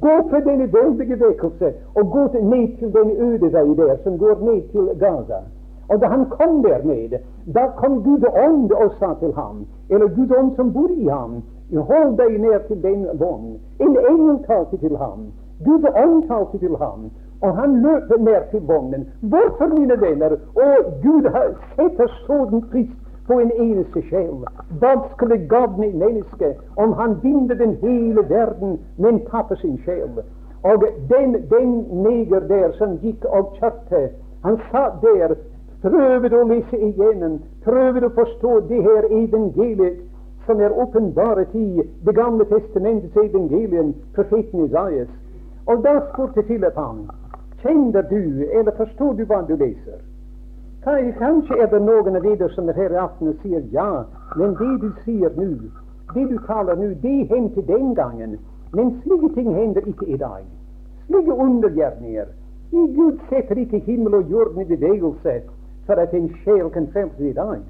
[0.00, 4.38] Gå til denne veldige vekkelse og gå ned til den øde vei der som går
[4.48, 5.40] ned til Gaza.
[5.88, 7.18] Og da han kom der ned,
[7.54, 11.42] da kom Gud ånd og sa til ham, eller Gud ånd som bor i ham,
[11.76, 13.58] Hold deg ned til den vogn.
[13.80, 15.26] En engel talte til ham.
[15.64, 17.10] Gud ånd talte til ham.
[17.42, 19.08] Og han løp ned til vognen.
[19.20, 20.30] Hvorfor, mine venner?
[20.64, 21.28] Og Gud
[21.76, 22.88] setter sådan pris
[23.28, 24.44] på en eneste sjel.
[24.80, 30.22] Hva skulle gagne et menneske om han binder den hele verden, men tapper sin sjel?
[30.62, 34.08] Og den, den neger der som gikk og kjørte,
[34.44, 35.36] han satt der,
[35.82, 40.00] prøvde å lese igjennom, prøvde å forstå det her evangeliet
[40.48, 45.08] som er åpenbart i Det gamle testamentets evangelium, profeten Isaias.
[45.66, 47.10] Og da spurte Philip ham,
[47.62, 50.00] kjenner du, eller forstår du hva du leser?
[51.18, 54.04] Kanskje er det noen av dere som er her i aften og sier ja,
[54.40, 55.48] men det du sier nå,
[56.14, 58.38] det du taler nå, det hendte den gangen.
[58.72, 60.46] Men slike ting hender ikke i dag.
[61.06, 62.30] Slike undergjerninger.
[62.70, 65.34] Gud setter ikke himmel og jorden i bevegelse
[65.86, 67.60] for at en sjel kan frelses i dag.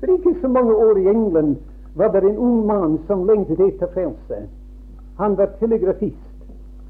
[0.00, 1.56] For ikke så mange år i England
[1.94, 4.42] var det en ung mann som lengtet etter frelse.
[5.18, 6.34] Han var telegrafist,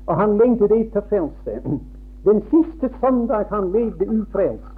[0.07, 1.61] og han lengtet etter frelse.
[2.29, 4.75] Den siste søndag han levde ufrelst.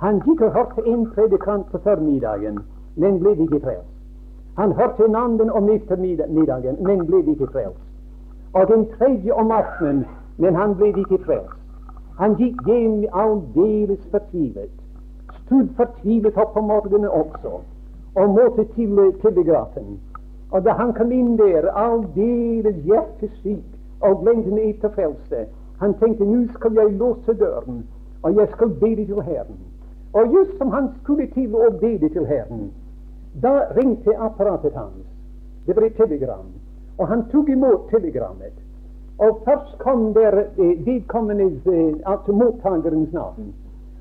[0.00, 2.58] Han gikk og hørte en predikant på formiddagen,
[2.96, 3.96] men ble ikke frelst.
[4.58, 7.82] Han hørte en annen om ettermiddagen, men ble ikke frelst.
[8.52, 10.06] Og en tredje om aftenen,
[10.38, 11.58] men han ble ikke frelst.
[12.18, 14.72] Han gikk hjem aldeles fortvilet.
[15.44, 17.60] Stod fortvilet opp om morgenen også
[18.14, 20.00] og måtte til telegrafen.
[20.50, 25.44] Og da han kom inn der, aldeles hjertesyk og lengtende etter frelse,
[25.80, 27.84] han tenkte nå skal jeg låse døren,
[28.22, 29.60] og jeg skal bede til Herren.
[30.12, 32.70] Og just som han skulle til å bede til Herren,
[33.42, 35.06] da ringte apparatet hans.
[35.66, 36.46] Det et telegram.
[36.98, 38.56] Og han tok imot telegrammet.
[39.18, 43.52] Og først kom der eh, vedkommendes, eh, altså mottakerens navn.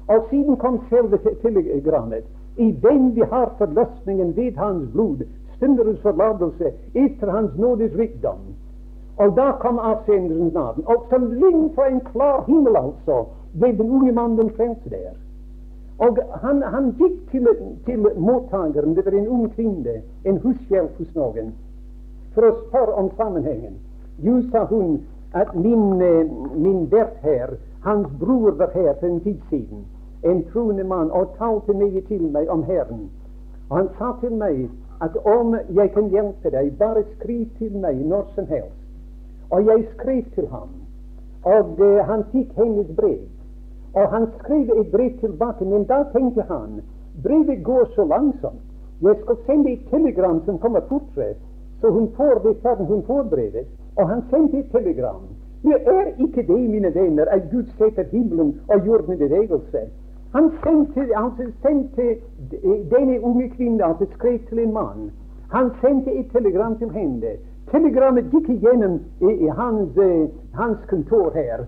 [0.08, 2.26] Og siden kom selve telegrammet
[2.58, 5.24] i den vi har forløsningen ved hans blod,
[5.60, 8.40] synderens forlatelse etter hans nådes rikdom.
[9.18, 10.84] Og da kom avsenderens navn.
[10.86, 13.26] Og som lyn fra en klar himmel, altså,
[13.60, 15.14] ble den unge mannen frelst der.
[16.00, 17.48] Og han, han gikk til,
[17.86, 21.54] til mottakeren, det var en ung kvinne, en hushjelp hos noen,
[22.34, 23.76] for å spørre om sammenhengen.
[24.24, 25.02] Jo, sa hun,
[25.36, 29.84] at min, eh, min vert her, hans bror var her for en tid siden
[30.24, 33.10] en troende mann, og talte mye til meg om Herren.
[33.70, 34.68] Og han sa til meg
[35.02, 38.80] at om jeg kan hjelpe deg, bare skriv til meg når som helst.
[39.50, 40.74] Og jeg skrev til ham,
[41.44, 43.22] og det, han fikk hennes brev.
[43.94, 46.82] Og han skrev et brev tilbake, men da tenkte han
[47.24, 48.66] brevet går så langsomt.
[49.02, 51.36] Jeg skal sende et telegram som kommer fortere,
[51.82, 53.68] så hun får det før hun får brevet.
[53.96, 55.24] Og han sendte et telegram.
[55.64, 59.80] Det er ikke det, mine venner, at Gud setter himmelen og jorden i bevegelse.
[60.36, 62.16] Han sendte, han sendte
[62.92, 65.12] denne unge kvinnen altså skrev til en mann.
[65.52, 67.32] Han sendte et telegram til henne.
[67.72, 71.66] Telegrammet gikk igjennom i, i hans, uh, hans, kontor her,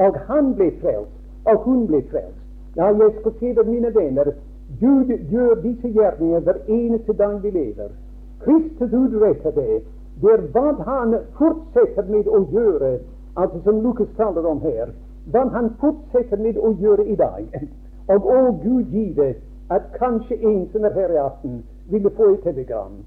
[0.00, 2.38] og han ble frelst, og hun ble frelst.
[2.76, 4.32] Ja, jeg skal si det, mine venner,
[4.80, 7.90] Gud gjør disse gjerninger hver eneste dag vi lever.
[8.44, 9.82] Kristus utretter det.
[10.22, 12.98] Det er hva han fortsetter med å gjøre,
[13.36, 14.92] altså som Lukas taler om her,
[15.32, 17.48] hva han fortsetter med å gjøre i dag.
[18.08, 19.34] Og å Gud give
[19.70, 23.00] at kanskje en som er her i aften, ville få et telegram.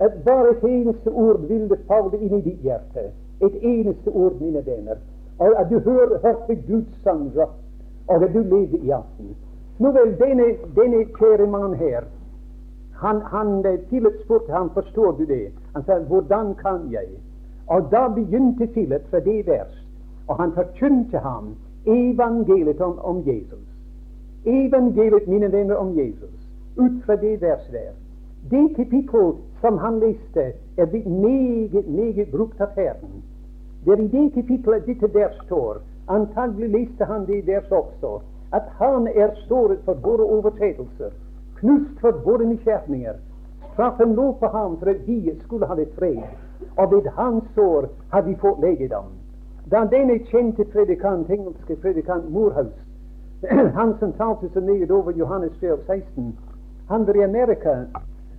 [0.00, 3.10] At bare et eneste ord ville falle inn i ditt hjerte.
[3.40, 5.00] Et eneste ord, mine venner.
[5.38, 7.65] Og at du hører, hørte Guds sangrøst,
[8.08, 9.36] og du levde i aften.
[9.78, 10.46] Nå vel, denne,
[10.76, 12.08] denne kjære mann her,
[13.02, 15.52] han, han Philip spurte ham forstår du det.
[15.74, 17.06] Han sa hvordan kan jeg?
[17.66, 19.86] Og da begynte Philip fra det vers,
[20.28, 21.54] og han forkynte ham
[21.86, 23.76] evangeliet om, om Jesus
[24.46, 27.92] evangeliet, mine venner, om Jesus, ut fra det verset der.
[28.50, 33.22] Det kapittel som han leste, er meget, meget brukt av Herren.
[33.84, 38.20] Det er i det kapittelet dette vers står, antagelig leste han det deres også,
[38.52, 41.10] at han er såret for våre overtredelser,
[41.60, 43.14] knust for våre nysgjerninger.
[43.72, 46.22] Straffen lå på ham for at vi skulle ha det fred,
[46.76, 49.10] og ved hans sår har vi fått legedom.
[49.70, 52.80] Da denne kjente predikant, engelske predikant Moorhouse,
[53.78, 56.38] han som talte så mye over Johannes 12, 16,
[56.88, 57.84] han var i Amerika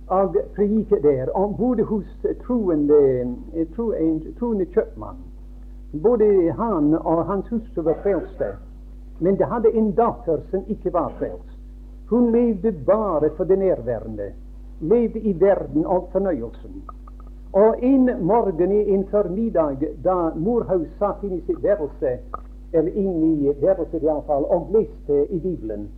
[0.08, 3.26] og predikte der, og bodde hos troende,
[3.76, 3.92] tro,
[4.38, 5.27] troende kjøpmann.
[5.92, 8.56] Både han og hans hustru var frelste,
[9.20, 11.54] men de hadde en datter som ikke var frelst.
[12.10, 14.32] Hun levde bare for det nærværende,
[14.80, 16.82] levde i verden og fornøyelsen.
[17.52, 22.18] Og en morgen i en formiddag da Morhaus satt inn i sitt værelse,
[22.72, 25.88] eller inn i værelset iallfall, og leste i Bibelen,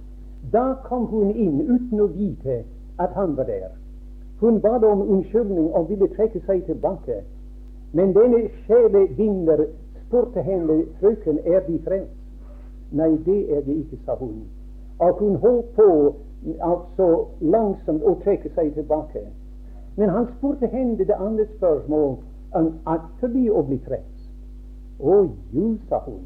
[0.53, 2.63] da kom hun inn uten å vite
[2.99, 3.75] at han var der.
[4.41, 7.23] Hun bad om unnskyldning og ville trekke seg tilbake.
[7.93, 9.67] Men denne sjelevinner
[10.11, 12.21] spurte henne, 'Frøken, er De frelst?'
[12.93, 14.43] 'Nei, det er de ikke', sa hun.
[14.99, 16.15] Og hun holdt på
[16.61, 19.23] altså langsomt å trekke seg tilbake.
[19.97, 22.17] Men han spurte henne det andre spørsmål
[22.53, 24.31] om at forbi å bli frelst.
[25.01, 26.25] 'Å jo', sa hun.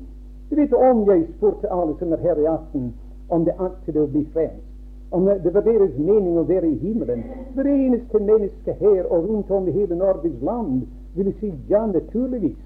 [0.51, 2.95] Du vet om jeg spurte alle som er her i aften,
[3.29, 4.71] om det aktet å bli frelst
[5.11, 7.23] om det var deres mening å være i himmelen.
[7.55, 12.57] Hver eneste menneske her og rundt om i hele Norges land ville si ja, naturligvis.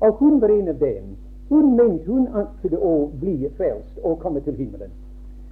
[0.00, 1.16] Og hun var en av dem.
[1.48, 4.90] Hun mente hun ønsket å bli frelst og komme til himmelen.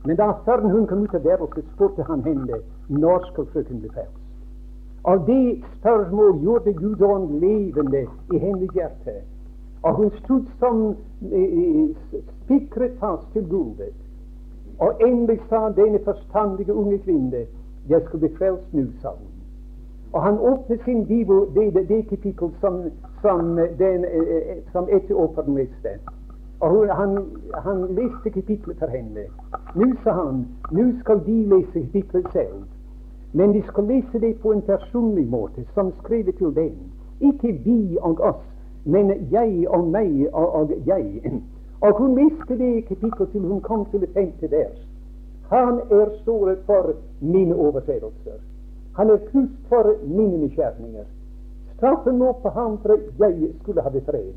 [0.05, 3.93] Men da før hun kom ut av værelset, spurte han henne når skal frøken bli
[3.95, 4.21] frelst.
[5.05, 9.21] Og det spørsmål gjorde Gud ånd levende i hennes hjerte.
[9.83, 10.97] Og hun stod som
[11.33, 11.97] eh,
[12.45, 13.97] spikret fast til gulvet.
[14.79, 17.45] Og endelig sa denne forstandige unge kvinne
[17.89, 19.29] jeg skal bli frelst nå, sa hun.
[20.13, 22.81] Og han åpnet sin bibel, det, det kapittel som,
[23.25, 25.99] som, den, eh, som etiopen leste.
[26.61, 27.19] Og han,
[27.55, 29.25] han leste kapitlet for henne.
[29.75, 32.63] Nå, sa han, nå skal de lese kapitlet selv.
[33.33, 36.77] Men de skal lese det på en personlig måte, som skrevet til dem.
[37.21, 38.45] Ikke vi og oss,
[38.85, 41.33] men jeg og meg og, og jeg.
[41.81, 44.79] Og hun leste det kapitlet til hun kom til det femte vers.
[45.51, 48.39] Han er såret for mine overtredelser.
[48.97, 51.05] Han er knust for mine nysgjerninger.
[51.85, 54.33] Straffen lå på ham for at jeg skulle ha det fred.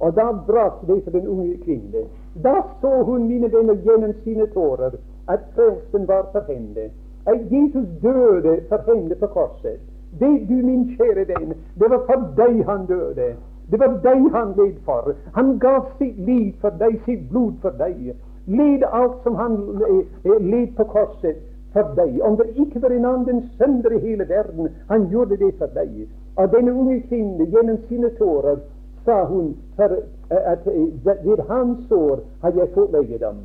[0.00, 2.02] Og da brast det for den unge kvinne.
[2.44, 6.90] Da så hun, mine venner, gjennom sine tårer at frelsen var for henne.
[7.26, 9.80] At Jesus døde for henne på korset.
[10.20, 13.32] Det, du min kjære venn, det var for deg han døde.
[13.70, 15.14] Det var deg han led for.
[15.34, 18.12] Han gav sitt liv for deg, sitt blod for deg.
[18.46, 19.56] Led alt som han
[19.88, 21.40] eh, led på korset
[21.72, 22.20] for deg.
[22.20, 26.04] Om det ikke var en annen sønder i hele verden, han gjorde det for deg.
[26.36, 28.56] Og denne unge kvinne, gjennom sine tårer,
[29.04, 29.96] sa hun eh,
[30.30, 33.36] at eh, ved hans sår har jeg fått legedom.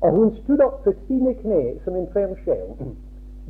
[0.00, 2.74] Og hun stod opp for sine kne som en fremskjell.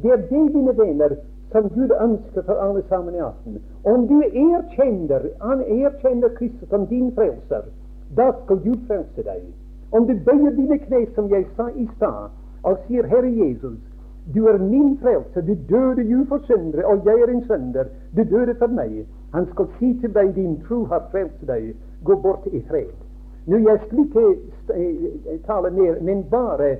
[0.02, 1.16] Det er det, mine venner,
[1.52, 3.58] som Gud ønsker for alle sammen i aften.
[3.84, 7.66] Om du erkjenner, han erkjenner Kristus som din frelser,
[8.16, 9.42] da skal Gud frelse deg.
[9.92, 12.30] Om du bøyer dine kne, som jeg sa i stad,
[12.62, 13.78] og sier, Herre Jesus,
[14.34, 15.42] du er min frelse.
[15.42, 17.84] du døde jo for syndere, og jeg er en synder,
[18.16, 19.06] du døde for meg.
[19.34, 22.94] Han skal si til deg, din tro har frelst deg, gå bort i fred.
[23.46, 24.24] Nå, jeg skal ikke
[24.74, 26.76] eh, tale mer, men bare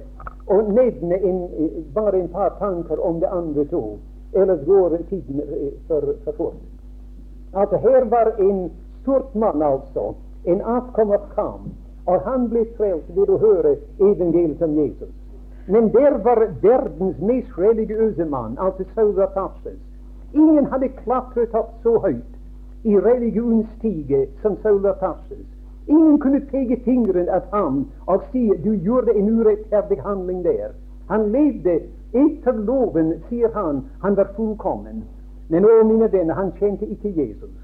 [0.47, 3.99] og nevne en, eh, bare en par tanker om det andre to
[4.35, 5.43] ellers går tiden
[5.89, 6.55] for, for fort.
[7.57, 8.71] At her var en
[9.03, 10.15] stort mann, altså.
[10.45, 11.61] En avkommer kam,
[12.07, 15.13] og han ble frelst ved å høre evangeliet om Jesus.
[15.67, 19.77] Men der var verdens mest religiøse mann, altså Saul.
[20.35, 22.35] Ingen hadde klatret opp så høyt
[22.85, 24.87] i religionsstige som Saul.
[25.89, 30.69] Ingen kunne peke fingeren at ham og si du gjorde en urettferdig handling der.
[31.09, 31.81] Han levde
[32.13, 35.05] etter loven, sier han, han var fullkommen.
[35.49, 37.57] Men å, mine venner, han kjente ikke Jesus.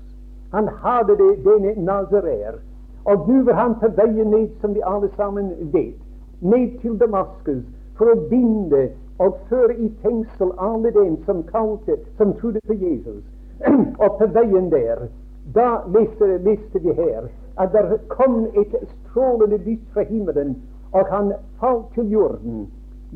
[0.52, 2.60] Han hadde det, denne Nazarer.
[3.04, 5.96] Og nå var han på veien ned, som vi alle sammen vet,
[6.40, 7.64] ned til Damaskus
[8.00, 8.86] for å binde
[9.20, 13.20] og føre i fengsel alle dem som kalte, som trodde på Jesus.
[14.02, 15.04] og på veien der,
[15.54, 17.28] da leste, vi her
[17.60, 20.56] at det kom et strålende lys fra himmelen,
[20.96, 22.68] og han falt til jorden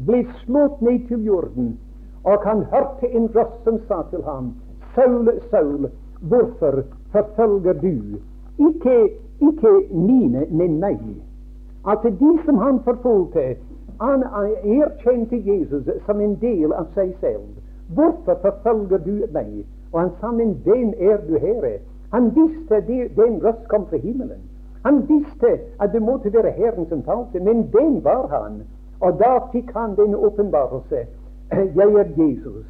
[0.06, 1.78] ble slått ned til jorden,
[2.24, 4.52] og han hørte en røst som sa til ham,
[4.94, 5.88] Saul, Saul,
[6.20, 6.82] hvorfor
[7.12, 8.18] forfølger du
[8.68, 8.98] ikke,
[9.40, 11.00] ikke mine, men meg?
[11.86, 13.56] At de som han forfulgte,
[14.00, 17.46] han erkjente Jesus som en del av seg selv.
[17.94, 19.64] Hvorfor forfølger du meg?
[19.92, 21.78] Og han sa, men hvem er du, Herre?
[22.12, 24.42] Han visste det, den røst kom fra himmelen.
[24.84, 28.62] Han visste at det måtte være Herren som talte, men den var han.
[29.00, 31.06] Og da fikk han den åpenbarelse.
[31.78, 32.66] Jeg er Jesus,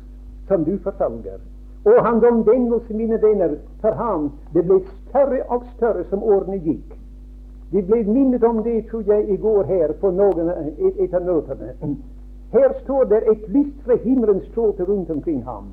[0.49, 1.41] som du forfølger.
[1.85, 6.95] Og hans omvendelse, mine venner, for ham, det ble større og større som årene gikk.
[7.75, 11.25] Vi ble minnet om det, tror jeg, i går her på noen et, et av
[11.27, 11.72] møtene.
[12.53, 15.72] Her står det et lyst fra himmelen strålte rundt omkring ham.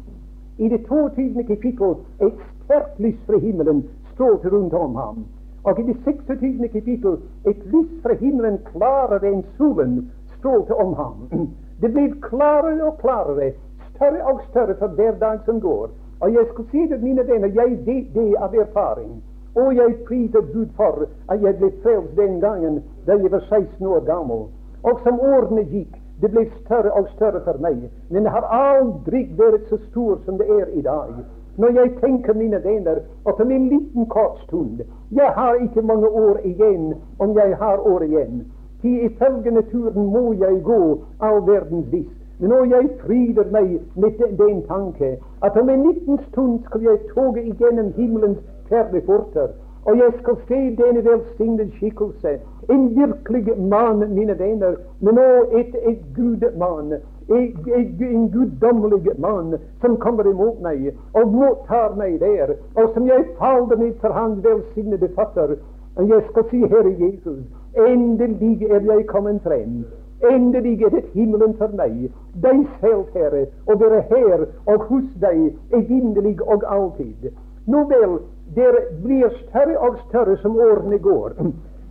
[0.58, 1.44] I det 22.
[1.46, 1.94] kapittel
[2.26, 3.84] et sterkt lys fra himmelen
[4.16, 5.22] strålte rundt om ham.
[5.64, 6.68] Og i det 26.
[6.74, 10.00] kapittel et lys fra himmelen klarere enn solen
[10.40, 11.50] strålte om ham.
[11.86, 13.54] Det ble klarere og klarere,
[13.94, 15.94] større og større for hver dag som går.
[16.22, 19.22] Og jeg skal si det, mine venner, jeg vet det av erfaring.
[19.56, 23.88] Og jeg priser Gud for at jeg ble frelst den gangen da jeg var 16
[23.88, 24.48] år gammel.
[24.84, 27.90] Og som årene gikk, det ble større og større for meg.
[28.10, 31.14] Men det har aldri vært så stor som det er i dag.
[31.58, 34.80] Når jeg tenker, mine venner, at om en liten kort stund
[35.12, 38.46] Jeg har ikke mange år igjen, om jeg har år igjen.
[38.82, 42.14] Til ifølge naturen må jeg gå all verdens vis.
[42.40, 46.82] Men nå jeg fryder meg med den, den tanke at om en liten stund skal
[46.82, 48.40] jeg toge igjennom himmelens
[48.72, 49.54] perleporter,
[49.86, 55.76] og jeg skal se denne velsignede skikkelse en virkelig mann, mine venner, men òg et,
[55.90, 56.94] et gudmann.
[57.32, 63.80] En guddommelig mann som kommer imot meg og mottar meg der, og som jeg faller
[63.80, 65.56] ned for hans velsignede fatter.
[65.96, 67.44] Og jeg skal si, Herre Jesus,
[67.88, 69.86] endelig er jeg kommet frem.
[70.32, 72.12] Endelig er det himmelen for meg,
[72.44, 77.32] deg selv, Herre, å være her og hos deg evinnelig og alltid.
[77.68, 78.20] Nå vel,
[78.56, 78.72] det
[79.04, 81.34] blir større og større som årene går.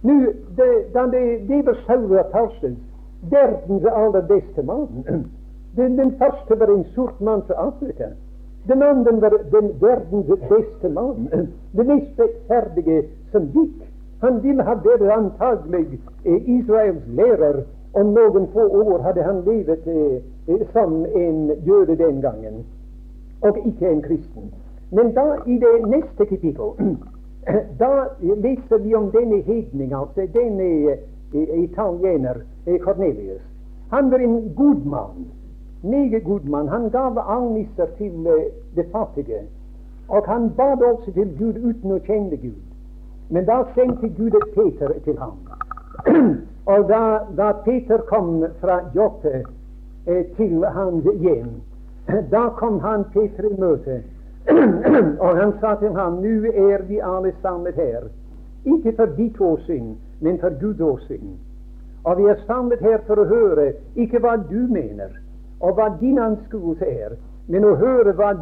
[0.03, 2.79] Nu, det, da det, Saul av Tarsus,
[3.31, 5.05] verdens aller beste mann.
[5.77, 8.05] Den, den, første var en sort mann fra Afrika.
[8.69, 11.29] Den andre var den verdens beste mann.
[11.77, 13.03] Den mest rettferdige
[13.33, 13.85] som gikk.
[14.21, 17.63] Han ville ha vært antagelig eh, Israels lærer.
[17.93, 22.65] Om noen få år hadde han levet eh, eh som en jøde den gangen,
[23.43, 24.53] og ikke en kristen.
[24.91, 26.73] Men da, i det neste kapittel
[27.81, 32.43] Da leser vi om denne hedning, altså denne eh, italiener
[32.85, 33.43] Cornelius.
[33.91, 35.27] Han var en god mann.
[35.83, 36.69] Meget god mann.
[36.69, 38.29] Han gav almisser til
[38.77, 39.41] det fattige.
[40.09, 42.61] Og han bad også til Gud uten å kjenne Gud.
[43.31, 45.39] Men da sendte Gud et Peter til ham.
[46.73, 47.03] og da,
[47.37, 49.45] da, Peter kom fra Joppe
[50.07, 51.53] eh, til hans hjem,
[52.35, 54.01] da kom han Peter i møte.
[55.25, 58.09] Og han sa til ham, nå er vi alle samlet her,
[58.65, 61.37] ikke for ditt åsyn, men for Guds åsyn.
[62.05, 65.13] Og vi er samlet her for å høre ikke hva du mener,
[65.61, 67.17] og hva din anskuelse er,
[67.49, 68.33] men å høre hva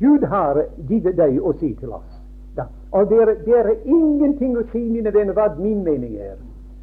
[0.00, 2.10] Gud har gitt deg å si til oss.
[2.56, 2.66] Da.
[2.92, 6.36] Og det er, det er, ingenting å si, mine venner, hva min mening er.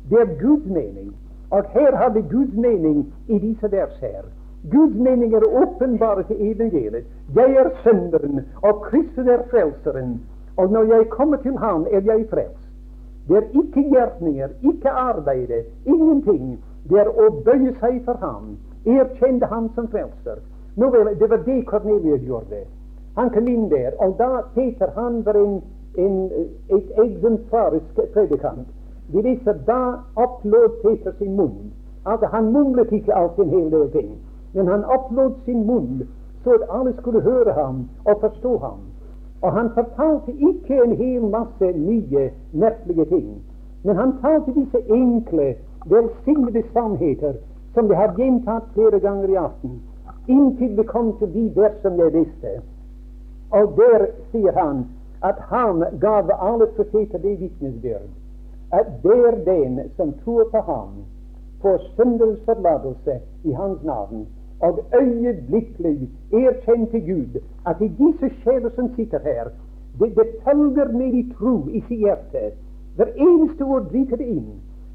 [0.09, 1.11] Det er Guds mening.
[1.53, 4.25] Og her har vi Guds mening i disse vers her.
[4.71, 7.05] Guds mening er åpenbare til evangeliet.
[7.35, 10.21] Jeg er synderen, og Kristus er frelseren.
[10.57, 12.65] Og når jeg kommer til Han, er jeg frelst.
[13.27, 16.63] Det er ikke gjerninger, ikke arbeide, ingenting.
[16.89, 20.41] Det er å bøye seg for Ham, erkjenne Ham som frelser.
[20.75, 22.65] Nå vel, Det var det Kornelius gjorde.
[23.15, 25.61] Han kom inn der, og da Peter han var en,
[25.97, 26.15] en,
[26.69, 28.67] et eksemplarisk predikant.
[29.13, 29.79] Vi viser da
[30.15, 31.71] opplod Peter sin munn.
[32.05, 34.09] Altså, han mumlet ikke alt en hel del ting.
[34.55, 36.05] Men han opplot sin munn
[36.43, 38.79] så at alle skulle høre ham og forstå ham.
[39.41, 43.27] Og han fortalte ikke en hel masse nye, merkelige ting.
[43.83, 47.33] Men han talte disse enkle, velsignede sannheter
[47.73, 49.81] som de har gjentatt flere ganger i aften,
[50.27, 52.53] inntil det kom til de vers som jeg visste.
[53.51, 54.85] Og der sier han
[55.23, 58.07] at han gav alle profeter det vitnesbyrd
[58.71, 60.89] at det er den som tror på ham,
[61.61, 64.27] får syndens forlatelse i hans navn
[64.59, 69.45] og øyeblikkelig erkjente Gud at i disse sjeler som sitter her,
[69.99, 72.51] det, det følger med i tro i sitt hjerte.
[72.95, 74.49] Hver eneste ord drikker det inn.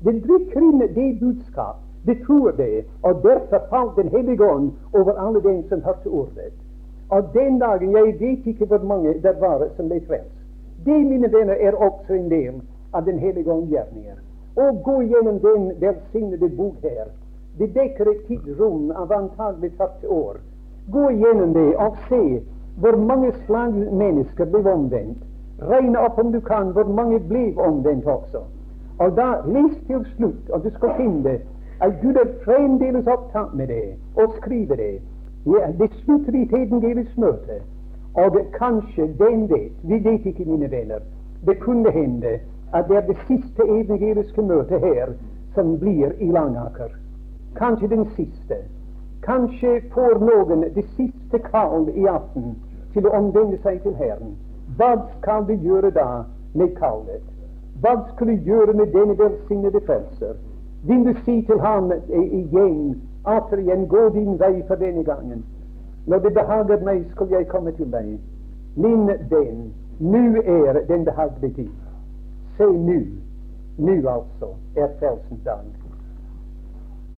[0.05, 1.77] Det drikker inn det budskap.
[2.07, 2.85] Det tror det.
[3.03, 6.53] Og derfor falt Den hellige ånd over alle dem som hørte ordet.
[7.09, 10.37] Og den dagen Jeg vet ikke hvor mange det var som ble frelst.
[10.85, 12.55] Det, mine venner, er også en del
[12.93, 14.17] av Den hellige ånd gjerninger.
[14.57, 17.05] Og gå gjennom den velsignede bok her
[17.59, 20.37] det dekker et tidsrom av antagelig 40 år.
[20.91, 22.23] Gå gjennom det og se
[22.81, 25.25] hvor mange slag mennesker ble omvendt.
[25.61, 28.45] Regne opp om du kan hvor mange ble omvendt også.
[29.01, 31.39] Og da les til slutt, og du skal finne
[31.81, 34.95] at Gud er fremdeles opptatt med det, og skriver det.
[35.47, 37.63] Ja, det slutter i tiden deres møte.
[38.15, 41.01] Og kanskje, den vet, vi vet ikke, mine venner,
[41.47, 42.39] det kunne hende
[42.75, 45.13] at det er det siste evangeliske møtet her
[45.55, 47.00] som blir i Langaker.
[47.55, 48.57] Kanskje den siste.
[49.23, 52.55] Kanskje får noen det siste kall i aften
[52.95, 54.37] til å omvende seg til Herren.
[54.79, 56.25] Hva skal vi gjøre da
[56.55, 57.25] med kallet?
[57.83, 60.39] Hva skal vi gjøre med denne velsignede frelser?
[60.89, 65.45] Vil du si til ham igjen, atter igjen, gå din vei for denne gangen?
[66.07, 68.15] Når det behager meg, skal jeg komme til deg.
[68.77, 69.69] Min venn,
[70.01, 71.71] nå er den behagelige tid.
[72.57, 73.01] Se nå,
[73.79, 75.80] nå altså er frelsens dag.